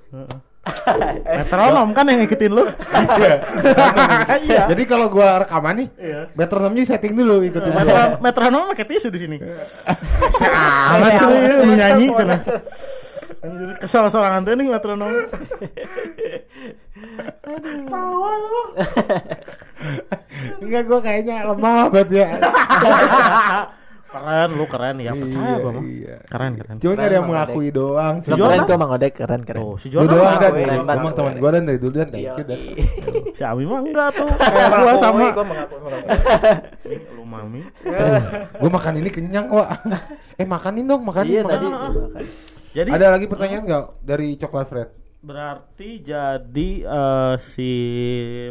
[1.44, 2.64] Metronom kan yang ngikutin lu.
[4.48, 4.72] Iya.
[4.72, 6.22] Jadi kalau gua rekaman nih, Iya.
[6.40, 8.16] metronomnya setting dulu ikutin gua.
[8.24, 9.38] Metronom pakai tisu di sini.
[10.96, 11.26] Amat sih
[11.68, 12.08] lu nyanyi.
[13.44, 15.12] Anjir kesal sorangan teh nih metronom.
[17.92, 18.62] Tawa lu.
[20.64, 22.28] Enggak gua kayaknya lemah banget ya.
[24.14, 25.84] Keren lu keren ya percaya gua mah.
[25.84, 26.16] iya.
[26.24, 26.76] Keren keren.
[26.78, 28.16] Cuman gak ada yang mengakui doang.
[28.20, 29.60] Si keren kok Bang Odek, keren keren.
[29.60, 30.50] Tuh, si Lu Jordan doang gua
[30.86, 32.32] banget, mah teman gua dan dari dulu dan Iya.
[32.32, 32.60] you dan.
[33.34, 34.28] si Ami mah enggak tuh.
[34.54, 35.26] Kayak gua sama.
[35.28, 35.78] Gue mengakui
[37.12, 37.62] Lu mami.
[38.56, 39.68] Gua makan ini kenyang kok.
[40.36, 41.32] eh makanin dong, makanin.
[41.32, 41.68] Iya tadi.
[42.74, 44.90] Jadi Ada lagi pertanyaan nggak dari coklat Fred?
[45.24, 47.72] berarti jadi eh, si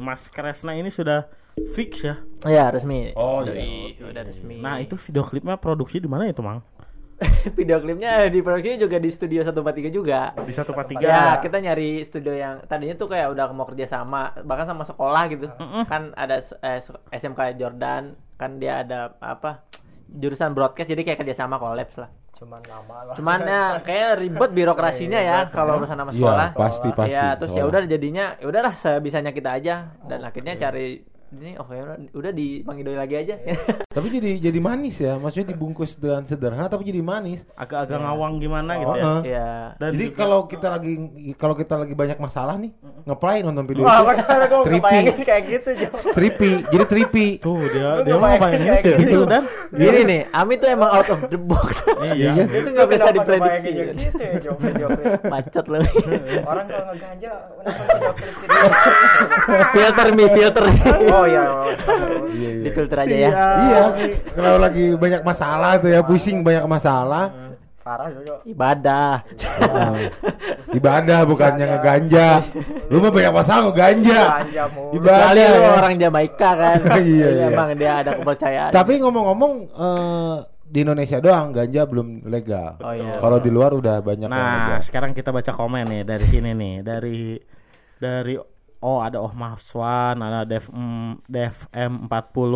[0.00, 1.28] Mas Kresna ini sudah
[1.74, 2.16] fix ya.
[2.42, 3.14] Iya resmi.
[3.14, 4.08] Oh, Doi, iya.
[4.08, 4.58] udah resmi.
[4.58, 6.64] Nah, itu video klipnya produksi di mana itu, Mang?
[7.58, 10.34] video klipnya di produksinya juga di studio 143 juga.
[10.42, 10.98] Di 143.
[11.06, 15.22] Ya, kita nyari studio yang tadinya tuh kayak udah mau kerja sama, bahkan sama sekolah
[15.30, 15.46] gitu.
[15.86, 16.80] Kan ada eh,
[17.14, 19.62] SMK Jordan, kan dia ada apa?
[20.12, 22.12] jurusan broadcast jadi kayak kerja sama kolaps lah.
[22.36, 23.14] Cuman nama lah.
[23.16, 26.48] Cuman ya kayak ribet birokrasinya ya kalau urusan sama Iya, sekolah.
[26.52, 27.14] pasti pasti.
[27.16, 31.00] Ya, terus ya udah jadinya ya udahlah sebisanya kita aja dan akhirnya cari
[31.32, 33.34] ini oke udah, udah dipanggil doi lagi aja.
[33.88, 37.40] Tapi jadi jadi manis ya, maksudnya dibungkus dengan sederhana tapi jadi manis.
[37.54, 39.20] agak-agak ngawang gimana gitu ya Heeh.
[39.24, 39.48] Iya.
[39.76, 40.92] dan jadi juga- kalau kita lagi
[41.34, 42.70] kalau kita lagi banyak masalah nih,
[43.02, 44.58] ngeplay nonton video Wah, itu.
[44.70, 45.88] kebayangin kayak gitu, Jo.
[46.12, 47.26] Trippy, jadi trippy.
[47.38, 49.24] tuh dia Lu dia nggak mau bayangin kayak gitu gitu.
[49.24, 51.80] dan Gini nih, Ami tuh emang out of the box.
[52.04, 52.44] iya Iya.
[52.46, 53.70] Itu nggak bisa diprediksi.
[53.72, 54.36] gitu ya,
[55.72, 55.88] loh.
[56.50, 58.60] Orang kalau ngeganja gitu.
[59.72, 60.64] filter mi, filter.
[61.08, 61.42] Oh iya.
[62.32, 62.62] Iya, iya.
[62.64, 63.30] Di filter aja ya.
[63.62, 63.84] Iya,
[64.34, 67.30] kalau lagi banyak masalah tuh ya, pusing banyak masalah.
[67.82, 68.38] Parah, Jo.
[68.46, 69.26] Ibadah.
[69.42, 69.94] Heeh.
[70.70, 72.38] Ibadah bukannya ngeganja.
[72.86, 74.20] Lu mah banyak masalah ngeganja.
[74.38, 75.02] Ganja mulu.
[75.02, 75.50] Ibadah.
[75.50, 75.74] Kecuali ya.
[75.82, 76.78] orang Jamaika kan.
[77.02, 77.46] Iya, iya.
[77.50, 78.70] Emang dia ada kepercayaan.
[78.70, 82.78] Tapi ngomong-ngomong eh, di Indonesia doang ganja belum legal.
[82.86, 83.18] Oh, iya.
[83.18, 87.34] Kalau di luar udah banyak Nah, sekarang kita baca komen nih dari sini nih, dari
[87.98, 88.34] dari
[88.82, 92.54] oh ada Oh Mahswan, ada Dev mm, Dev M40.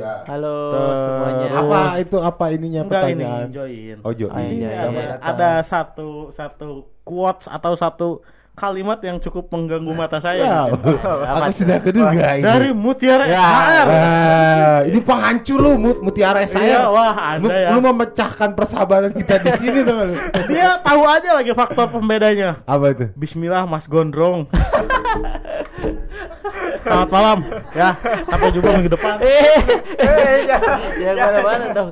[0.00, 0.14] Ya.
[0.24, 1.46] Halo Terus- semuanya.
[1.52, 3.48] Apa itu apa ininya Enggak ini pertanyaan?
[3.52, 3.96] join.
[4.00, 4.32] Oh, join.
[4.32, 5.14] Oh, iya, Ini iya, ada, iya.
[5.20, 6.68] ada satu satu
[7.04, 8.08] quotes atau satu
[8.56, 10.40] kalimat yang cukup mengganggu mata saya.
[10.40, 10.96] Ya, gitu.
[11.04, 12.42] aku sudah keduga ini.
[12.42, 13.36] Dari Mutiara Ya.
[13.36, 13.86] SHR.
[13.86, 16.78] Ah, ini penghancur lu Mut, mutiara Iya, saya.
[16.88, 17.68] wah, lu, ya.
[17.70, 20.08] lu memecahkan persahabatan kita di sini teman.
[20.48, 22.64] Dia tahu aja lagi faktor pembedanya.
[22.64, 23.04] Apa itu?
[23.12, 24.48] Bismillah Mas Gondrong.
[26.80, 27.38] Selamat malam
[27.74, 27.92] ya.
[28.24, 29.20] Sampai jumpa minggu depan.
[29.20, 29.58] Eh,
[30.00, 30.58] Eh, iya.
[30.96, 31.90] ya mana-mana dong.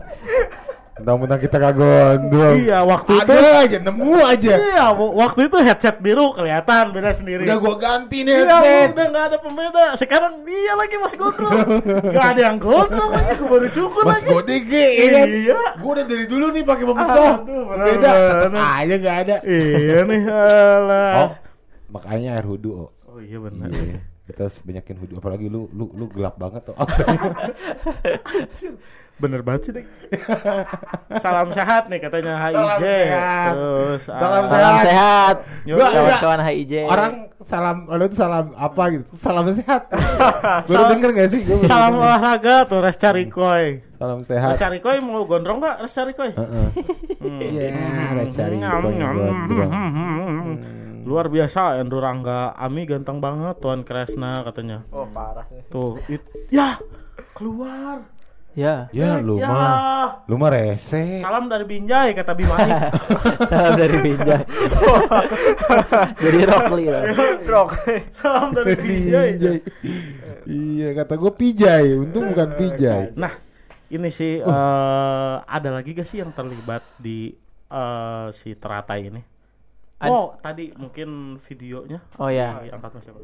[0.94, 2.54] Mentang-mentang kita kagak gondrong.
[2.54, 4.54] Iya, waktu Ada itu aja, nemu aja.
[4.62, 7.42] Iya, waktu itu headset biru kelihatan beda sendiri.
[7.42, 8.88] Udah gua ganti nih Iya, headset.
[8.94, 9.84] udah nggak ada pembeda.
[9.98, 11.82] Sekarang dia lagi Mas Gondrong.
[12.14, 14.30] Gak ada yang gondrong lagi, gue baru cukur Mas lagi.
[14.30, 15.26] Godege ya kan?
[15.34, 15.58] Iya.
[15.82, 17.32] Gua udah dari dulu nih pakai pembesar.
[17.74, 18.10] Beda.
[18.54, 19.36] aja gak ada.
[19.42, 21.12] Iya nih, alah.
[21.18, 21.30] Oh,
[21.90, 22.70] makanya air hudu.
[22.86, 22.90] Oh.
[23.10, 23.66] Oh iya benar.
[23.70, 23.98] Iya.
[24.24, 26.74] Kita harus banyakin hudu apalagi lu lu lu gelap banget tuh.
[29.14, 29.86] Bener banget sih, Dek.
[31.22, 32.54] Salam sehat nih katanya HIJ.
[32.54, 33.52] Salam sehat.
[33.54, 35.36] Terus Salam ah, Salam sehat.
[35.62, 36.72] Yo, Gua- Kawan-kawan HIJ.
[36.84, 37.12] Orang
[37.44, 39.06] salam lu itu salam apa gitu?
[39.16, 39.82] Salam sehat.
[40.66, 41.40] Baru Salam- denger gak sih?
[41.42, 42.02] Gua Salam denger.
[42.02, 43.64] olahraga tuh Res Carikoy.
[43.94, 44.54] Salam Res sehat.
[44.58, 46.30] Carikoy mau gondrong gak Res Carikoy?
[46.34, 46.66] Heeh.
[47.22, 47.40] Hmm.
[47.40, 49.14] Iya, cari Nyam, nyam.
[51.04, 55.60] Luar biasa Endro Rangga Ami ganteng banget Tuan Kresna katanya Oh, parah sih.
[55.68, 56.80] Tuh it, Ya
[57.32, 58.08] keluar
[58.54, 58.86] Ya.
[58.94, 59.50] Ya lu Ya.
[59.50, 59.74] mah,
[60.30, 61.18] lu mah rese.
[61.18, 62.70] Salam dari Binjai kata Bimani
[63.50, 64.42] Salam dari Binjai.
[66.22, 67.02] Jadi Rockly lah.
[67.50, 67.70] Rock.
[68.14, 69.58] Salam dari Binjai Pijay.
[70.46, 73.10] Iya kata gue pijay, untung bukan pijay.
[73.18, 73.32] Nah
[73.90, 77.34] ini sih eh, Ada lagi gak sih yang terlibat di
[77.68, 79.33] eh, Si teratai ini
[80.02, 82.58] Oh tadi mungkin videonya Oh ya.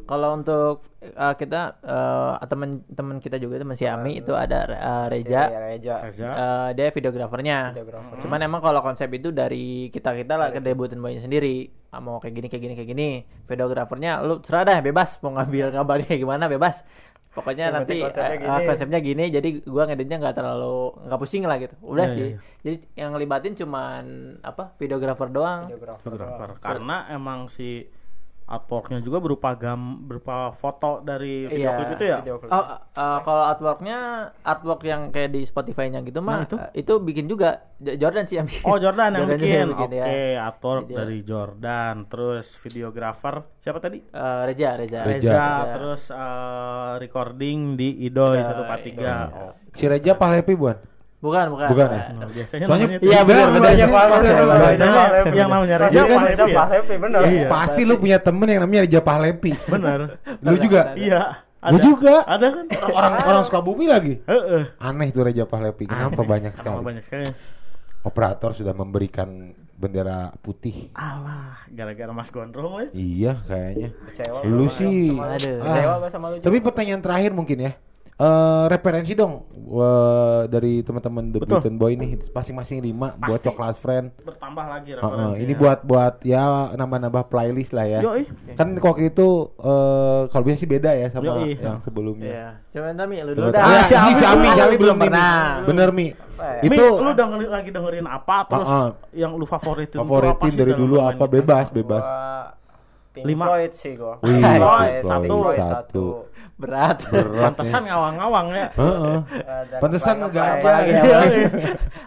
[0.07, 5.51] Kalau untuk uh, kita uh, teman-teman kita juga teman si Ami itu ada uh, Reja.
[5.51, 5.95] Iya, Reja.
[6.07, 7.75] Reza Uh, dia videografernya.
[7.75, 8.16] Videografer.
[8.23, 11.68] Cuman emang kalau konsep itu dari kita kita lah ke debutin boynya sendiri.
[11.91, 13.09] Ah, mau kayak gini kayak gini kayak gini.
[13.51, 16.87] Videografernya lu serah dah bebas mau ngambil gambarnya kayak gimana bebas.
[17.41, 18.66] Pokoknya Yang nanti konsepnya eh, gini.
[18.66, 21.74] konsepnya gini jadi gua ngeditnya nggak terlalu nggak pusing lah gitu.
[21.82, 22.28] Udah Iya, sih.
[22.28, 24.05] iya, Jadi yang ngelibatin cuman
[24.41, 25.64] apa videografer doang.
[25.66, 26.61] Videografer.
[26.61, 27.88] karena emang si
[28.51, 31.77] artworknya juga berupa gam berupa foto dari video Iya.
[31.77, 32.35] klip itu ya Video.
[32.43, 32.79] Oh, uh,
[33.21, 33.99] kalau artworknya
[34.43, 36.57] artwork yang kayak di Spotify-nya gitu mah Nah, itu?
[36.57, 38.65] uh, itu bikin juga Jo- Jordan sih yang bikin.
[38.65, 40.05] oh Jordan yang Jordan bikin juga oke ya.
[40.45, 45.01] artwork Jadi, dari Jordan terus videografer siapa tadi Uh, Reja, Reja.
[45.01, 45.47] Reza, Reza.
[45.73, 49.17] terus eh, recording di Idoy, 143 iya.
[49.31, 49.53] oh.
[49.71, 50.77] Si Reja Palepi bukan?
[51.21, 51.68] Bukan, bukan.
[51.68, 52.03] Bukan ya?
[52.11, 53.73] Nah, biasanya Soalnya namanya Iya, benar, benar.
[53.77, 54.23] banget.
[54.33, 56.21] biasanya- yang namanya Reja Iya kan?
[56.25, 56.57] Ya?
[56.57, 57.21] Palepi, bener.
[57.23, 57.47] Iya.
[57.47, 59.53] Pasti lu punya temen yang namanya Reja Palepi.
[59.68, 59.99] bener
[60.41, 60.83] Lu juga?
[60.97, 61.23] iya
[61.61, 62.14] Gua juga.
[62.25, 64.14] ada kan Orang orang Sukabumi lagi.
[64.25, 64.62] Heeh.
[64.81, 65.85] Aneh tuh Reja Palepi.
[65.85, 66.89] Kenapa banyak Kenapa sekali?
[66.89, 67.29] banyak sekali
[68.01, 69.29] Operator sudah memberikan
[69.77, 70.89] bendera putih.
[70.93, 73.89] alah gara-gara Mas Gondrong ya Iya kayaknya.
[74.09, 74.41] Kecewa.
[74.47, 75.12] Lu sih.
[75.12, 75.61] Aduh.
[75.61, 75.68] Ah.
[75.68, 76.41] Kecewa sama lu.
[76.41, 77.73] Tapi pertanyaan terakhir mungkin ya.
[78.21, 81.57] Eh referensi dong eh, dari teman-teman The Betul.
[81.57, 83.49] Beaten Boy nih masing-masing lima buat Pasti.
[83.49, 84.12] coklat friend.
[84.21, 85.41] bertambah lagi Heeh, referensinya.
[85.41, 86.45] ini buat buat ya
[86.77, 88.01] nambah-nambah playlist lah ya.
[88.05, 88.29] Yoi.
[88.55, 91.57] Kan kok itu eh, kalau biasa sih beda ya sama Yoi.
[91.57, 92.29] yang sebelumnya.
[92.29, 92.49] Iya.
[92.71, 93.57] Cuman Tami lu Coba dulu tahu.
[93.57, 93.73] dah.
[93.73, 95.35] Ya, si ini Ami si Ami, Ami belum pernah.
[95.64, 96.07] Bener Mi.
[96.12, 98.89] Eh, Mi, Itu lu dengerin lagi dengerin apa terus Heeh.
[99.16, 102.05] yang lu favoritin favoritin dari dulu apa bebas bebas.
[103.11, 103.43] Pink Lima.
[103.51, 104.23] Floyd sih gua.
[104.23, 105.35] Wih, Floyd, satu.
[105.43, 106.05] Floyd, Satu.
[106.61, 106.99] Berat.
[107.09, 107.89] Berat Pantesan nih.
[107.89, 108.67] ngawang-ngawang ya.
[108.77, 109.17] Heeh.
[109.33, 111.01] Eh, dan Pantesan apa- ngeganja apalagi- ya.
[111.01, 111.43] apalagi,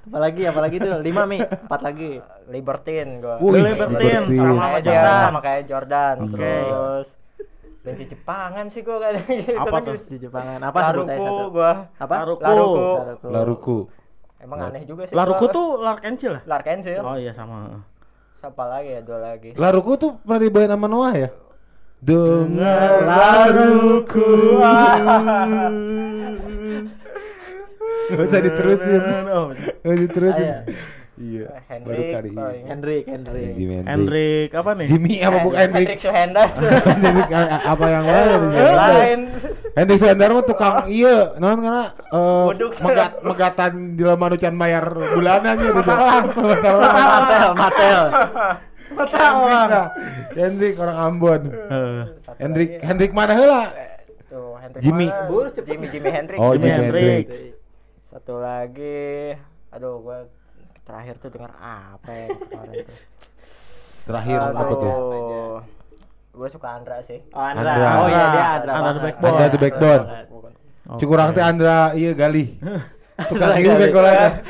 [0.06, 2.12] apalagi, apalagi tuh lima mi, empat lagi.
[2.46, 3.36] Libertine gua.
[3.40, 4.38] Wih, Libertine, Libertine.
[4.38, 5.20] sama Kayak Jordan.
[5.20, 6.16] sama kayak Jordan.
[6.24, 6.38] Oke.
[6.38, 7.10] Terus
[7.84, 9.58] benci Jepangan sih gua kadang gitu.
[9.58, 9.96] Apa tuh?
[10.06, 11.72] Di Jepangan apa Laruku gua.
[11.98, 12.16] Apa?
[12.16, 12.42] Laruku.
[12.42, 12.78] Laruku.
[12.80, 13.28] Laruku.
[13.28, 13.78] Laruku.
[14.38, 15.16] Emang aneh juga sih.
[15.16, 16.44] Laruku tuh Larkencil lah.
[16.46, 17.00] Larkensil.
[17.00, 17.84] Oh iya sama.
[18.36, 19.00] Siapa lagi ya?
[19.00, 19.56] Dua lagi.
[19.56, 21.30] Laruku tuh pernah dibawain sama Noah ya?
[22.04, 24.28] Dengar laruku.
[28.04, 29.02] Gak usah diterusin.
[29.32, 30.44] Oh, Gak usah diterusin.
[30.44, 30.58] Iya.
[31.14, 31.46] Iya.
[31.70, 32.42] Hendrik, Baru kali oh, ini.
[32.58, 32.70] ingat.
[32.74, 33.52] Hendrik, Hendrik.
[33.54, 33.88] Jimi Hendrik.
[33.94, 34.88] Hendrik apa nih?
[34.90, 35.86] Jimmy apa bukan Hendrik?
[35.86, 36.48] Hendrik Suhendar.
[36.90, 38.42] Hendrik a- apa yang lain?
[38.74, 39.20] Lain.
[39.78, 42.46] Hendrik Suhendar mah tukang iya, non karena eh,
[42.82, 45.74] megat megatan di dalam manucan bayar bulanan gitu.
[45.80, 46.26] Matalang.
[46.50, 48.02] Matel, Matel.
[48.94, 49.88] Hendrik dah.
[50.34, 51.42] Hendrik orang Ambon.
[51.50, 52.02] Eh,
[52.40, 52.86] Hendrik lagi.
[52.86, 53.62] Hendrik mana heula?
[54.30, 55.08] Tuh, Hendrik Jimmy.
[55.30, 55.46] Bur.
[55.54, 56.38] Jimmy Jimmy Hendrik.
[56.40, 57.28] Oh, Jimi Jimi Hendrix.
[57.28, 57.28] Hendrix.
[58.14, 59.34] Satu lagi.
[59.74, 60.30] Aduh, gua
[60.84, 62.98] terakhir tuh dengar apa ya kemarin tuh.
[64.04, 64.80] Terakhir apa tuh?
[66.34, 67.22] Gue suka Andra sih.
[67.32, 67.72] Oh, Andra.
[67.72, 67.90] Andra.
[68.02, 68.72] Oh iya dia Andra.
[68.74, 69.30] Andra the Backbone.
[69.32, 70.04] Andra the Backbone.
[70.84, 71.00] Oke.
[71.00, 72.46] Cukurang teh Andra iya gali.
[73.26, 73.82] Tukang gali.
[73.82, 74.32] begolan.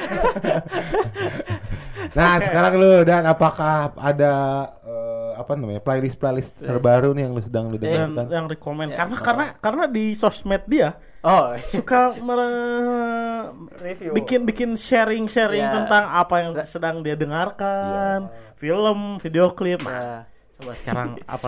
[2.14, 4.34] Nah, sekarang lu dan apakah ada
[4.78, 8.26] eh, apa namanya playlist playlist terbaru nih yang lu sedang lu yang dengarkan?
[8.30, 10.94] yang rekomend Ya, karena karena karena di sosmed dia
[11.24, 11.56] Oh.
[11.66, 13.50] suka mere-
[13.80, 14.12] Review.
[14.12, 15.72] bikin bikin sharing sharing Ya.
[15.74, 19.90] tentang apa yang sedang dia dengarkan film video klip Ya.
[19.90, 20.20] nah,
[20.56, 21.48] coba sekarang apa?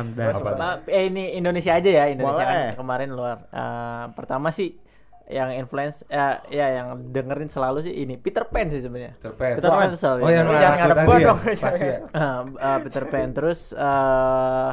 [0.55, 2.47] Ma- eh, ini Indonesia aja ya Indonesia Boleh.
[2.71, 4.79] kan kemarin luar Eh, pertama sih
[5.25, 9.53] yang influence eh, ya yang dengerin selalu sih ini Peter Pan sih sebenarnya Peter Pan.
[9.57, 11.25] Peter Pan selalu Oh yang Jangan ngarep gua ya?
[11.25, 11.39] dong.
[11.41, 11.99] Pasti ya.
[12.13, 14.71] Eh, eh, Peter Pan terus eh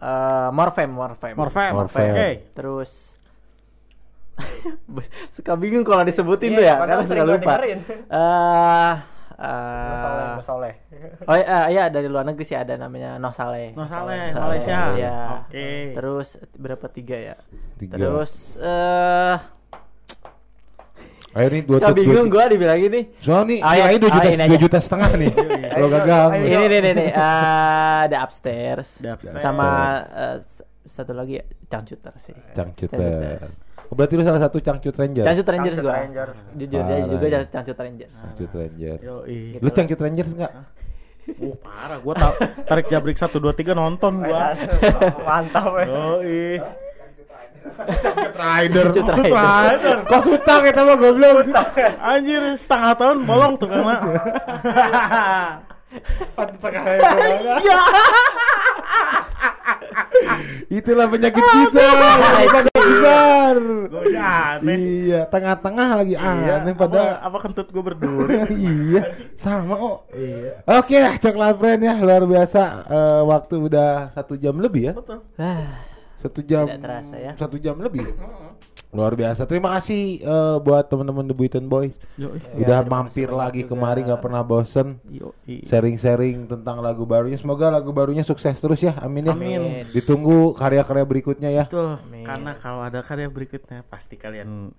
[0.00, 2.10] eh Morfem Morfem Morfem Morfem.
[2.10, 2.90] oke terus
[5.36, 7.78] suka bingung kalau disebutin Iya, tuh ya padahal karena suka lupa dengerin.
[8.18, 8.94] eh
[9.40, 10.74] Soleh, eh, Soleh.
[11.24, 13.72] Oh iya, iya dari luar negeri sih ada namanya No Saleh.
[13.72, 14.80] No Saleh, Saleh, Malaysia.
[14.92, 15.16] Iya.
[15.48, 15.96] Oke.
[15.96, 16.28] Terus
[16.60, 17.36] berapa tiga ya?
[17.80, 17.96] Tiga.
[17.96, 19.59] Terus eh Ayo
[21.30, 23.00] nih dua dua- bingung dua- gua dibilang gini.
[23.22, 23.70] Soalnya nih iya.
[23.70, 24.56] kirain dua juta ini dua aja.
[24.58, 25.32] juta setengah nih.
[25.72, 26.26] Kalau Ayo, gagal.
[26.34, 26.44] ayo.
[26.44, 28.88] Ini nih nih nih eh, ada upstairs.
[28.98, 29.42] The Upstairs.
[29.42, 29.68] Sama
[30.10, 30.36] eh,
[30.90, 32.34] satu lagi ya, Cangcuter sih.
[32.50, 33.46] Cangcuter.
[33.90, 35.26] Oh, berarti lu salah satu Cangcut Ranger.
[35.26, 35.98] Cangcut Rangers Cangcut gua.
[35.98, 36.28] Ranger.
[36.54, 37.40] Jujur Parah juga ya.
[37.46, 38.14] Cangcut Rangers.
[38.14, 38.96] Cangcut Ranger.
[39.58, 40.52] Lu Cangcut Rangers enggak?
[41.30, 42.32] Uh, parah gua tau
[42.66, 44.50] tarik jabrik 1 2 3 nonton gua.
[45.26, 45.84] Mantap ya.
[45.86, 46.58] Yoi.
[47.60, 48.86] Cangcut Rider.
[48.92, 49.96] Cangcut Rider.
[50.08, 51.36] Kok utang kita mah goblok.
[52.00, 53.96] Anjir setengah tahun bolong tuh karena.
[57.60, 57.78] Iya.
[60.70, 61.82] Itulah penyakit kita.
[61.82, 63.56] Penyakit besar.
[64.70, 68.38] Iya, tengah-tengah lagi Iya, aneh apa, pada apa kentut gua berduri.
[68.54, 69.02] iya,
[69.34, 69.98] sama kok.
[70.70, 72.62] Oke, coklat friend ya luar biasa.
[72.86, 74.94] Eh, waktu udah satu jam lebih ya.
[74.94, 75.18] Betul.
[76.20, 76.68] Satu jam.
[76.68, 77.32] Tidak terasa ya.
[77.34, 78.04] Satu jam lebih.
[78.90, 79.46] Luar biasa.
[79.46, 81.94] Terima kasih eh, buat teman-teman The Buiton Boys.
[82.18, 82.42] Yoi.
[82.60, 84.98] Udah mampir lagi kemari nggak pernah bosen.
[85.46, 87.38] Sharing-sharing tentang lagu barunya.
[87.38, 88.98] Semoga lagu barunya sukses terus ya.
[89.00, 89.32] Amin ya.
[89.32, 89.86] Amin.
[89.94, 91.64] Ditunggu karya-karya berikutnya ya.
[91.70, 92.02] Betul.
[92.02, 92.26] Amin.
[92.26, 94.74] Karena kalau ada karya berikutnya pasti kalian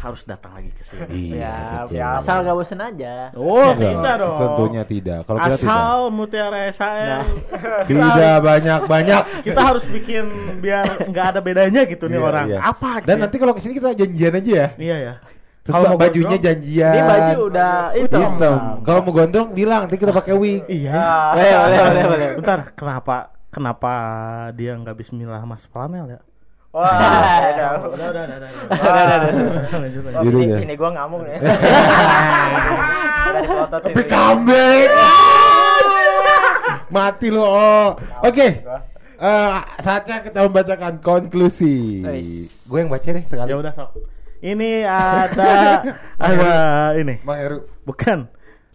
[0.00, 1.36] harus datang lagi ke sini.
[1.36, 1.96] Iya, betul.
[1.96, 3.30] ya, asal gak bosen aja.
[3.32, 4.38] Oh, Enggak, tidak dong.
[4.40, 5.18] Tentunya tidak.
[5.24, 5.70] Kalau kita tidak.
[5.72, 7.04] Asal Mutiara SHL.
[7.04, 7.24] Nah.
[7.88, 9.22] Tidak banyak-banyak.
[9.44, 10.24] Kita harus bikin
[10.60, 12.46] biar nggak ada bedanya gitu nih Iya, orang.
[12.48, 12.58] iya.
[12.60, 13.08] Apa gitu?
[13.08, 13.22] Dan ya?
[13.26, 14.68] nanti kalau ke sini kita janjian aja ya.
[14.76, 15.14] Iya ya.
[15.64, 16.92] Terus Kalau mau bajunya gondrong, janjian.
[16.92, 18.20] Ini baju udah hitam.
[18.36, 18.54] Hitam.
[18.84, 20.60] Kalau mau gondrong bilang, nanti kita pakai wig.
[20.68, 21.00] Iya.
[21.32, 22.28] Boleh, boleh, boleh, boleh.
[22.36, 23.16] Bentar, kenapa
[23.48, 23.92] kenapa
[24.52, 26.20] dia nggak Bismillah Mas Planel ya?
[26.74, 26.90] Wah.
[27.54, 28.50] Udah, udah, udah, udah.
[28.66, 29.30] Udah, udah,
[30.10, 30.22] udah.
[30.26, 30.58] Ini, ya.
[30.66, 31.38] ini gua ngamuk nih.
[33.24, 34.10] Udah dipelotot Tapi ini.
[34.10, 34.88] comeback.
[36.90, 37.42] Mati lo.
[37.46, 37.88] Oh.
[38.26, 38.48] Oke.
[39.14, 42.02] Eh, saatnya kita membacakan konklusi.
[42.66, 43.48] Gue yang baca deh sekali.
[43.50, 43.90] Ya udah sok.
[44.42, 45.80] Ini ada
[46.20, 46.52] ada
[46.98, 47.22] ini.
[47.22, 47.58] Bang Heru.
[47.86, 48.26] Bukan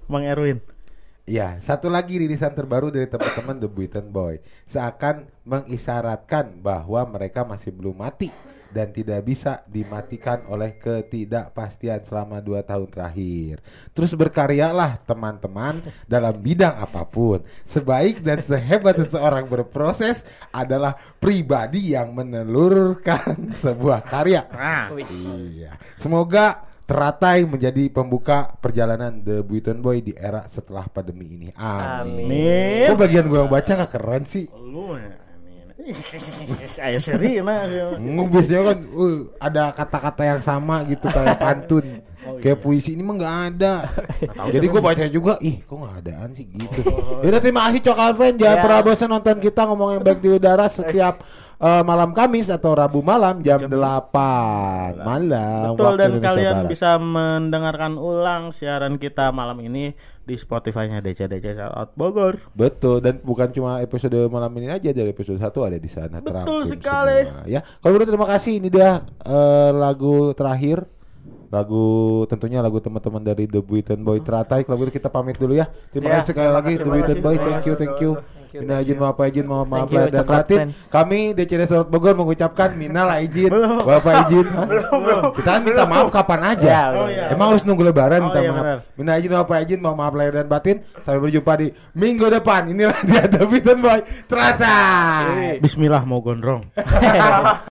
[0.08, 0.64] Bang Erwin.
[1.30, 7.70] Ya, satu lagi rilisan terbaru dari teman-teman The Buiton Boy seakan mengisyaratkan bahwa mereka masih
[7.70, 8.34] belum mati
[8.74, 13.62] dan tidak bisa dimatikan oleh ketidakpastian selama dua tahun terakhir.
[13.94, 17.46] Terus berkaryalah teman-teman dalam bidang apa pun.
[17.70, 24.50] Sebaik dan sehebat seseorang berproses adalah pribadi yang menelurkan sebuah karya.
[24.50, 24.98] Nah.
[24.98, 25.78] Iya.
[26.02, 31.50] Semoga teratai menjadi pembuka perjalanan The Buiton Boy di era setelah pandemi ini.
[31.54, 32.26] Amin.
[32.26, 32.88] Amin.
[32.90, 34.50] Kok bagian gue yang baca gak keren sih?
[34.50, 35.14] lu ya.
[36.86, 37.66] Ayo Serina.
[37.96, 41.86] Nggak, biasanya kan uh, ada kata-kata yang sama gitu kayak pantun.
[42.20, 43.74] kayak puisi ini mah nggak ada.
[44.52, 46.84] Jadi gue baca juga, ih kok nggak adaan sih gitu.
[47.26, 48.62] Yaudah terima kasih Cokal Fan, jangan Ya.
[48.62, 51.24] pernah bosan nonton kita ngomong yang baik di udara setiap
[51.60, 53.76] eh, malam Kamis atau Rabu malam jam 8
[55.00, 55.76] malam.
[55.76, 56.70] Betul waktu dan Indonesia kalian Barat.
[56.72, 59.92] bisa mendengarkan ulang siaran kita malam ini
[60.24, 62.38] di Spotify-nya DC-DC Out Bogor.
[62.54, 66.66] Betul dan bukan cuma episode malam ini aja dari episode 1 ada di sana Betul
[66.66, 67.26] sekali.
[67.26, 67.62] semua, ya.
[67.82, 70.86] Kalau begitu terima kasih ini dia eh, lagu terakhir
[71.50, 71.86] lagu
[72.30, 76.14] tentunya lagu teman-teman dari The Buiton Boy teratai kalau begitu kita pamit dulu ya terima
[76.14, 78.12] Ya, kasih sekali terima lagi The kasih, Boy thank you thank you
[78.50, 80.60] Thank you, Mina thank izin maaf izin mohon maaf lahir dan batin.
[80.90, 84.50] kami DCD Sobat Bogor mengucapkan minal izin bapak izin
[85.38, 86.66] kita minta maaf kapan aja.
[86.66, 87.30] Ya, Oh, iya.
[87.30, 88.80] emang harus nunggu lebaran Oh, minta iya, maaf.
[88.98, 90.82] minal izin bapak izin mohon maaf lahir dan batin.
[91.06, 92.74] Sampai berjumpa di minggu depan.
[92.74, 96.66] Inilah dia The Buiton Boy teratai Bismillah mau gondrong.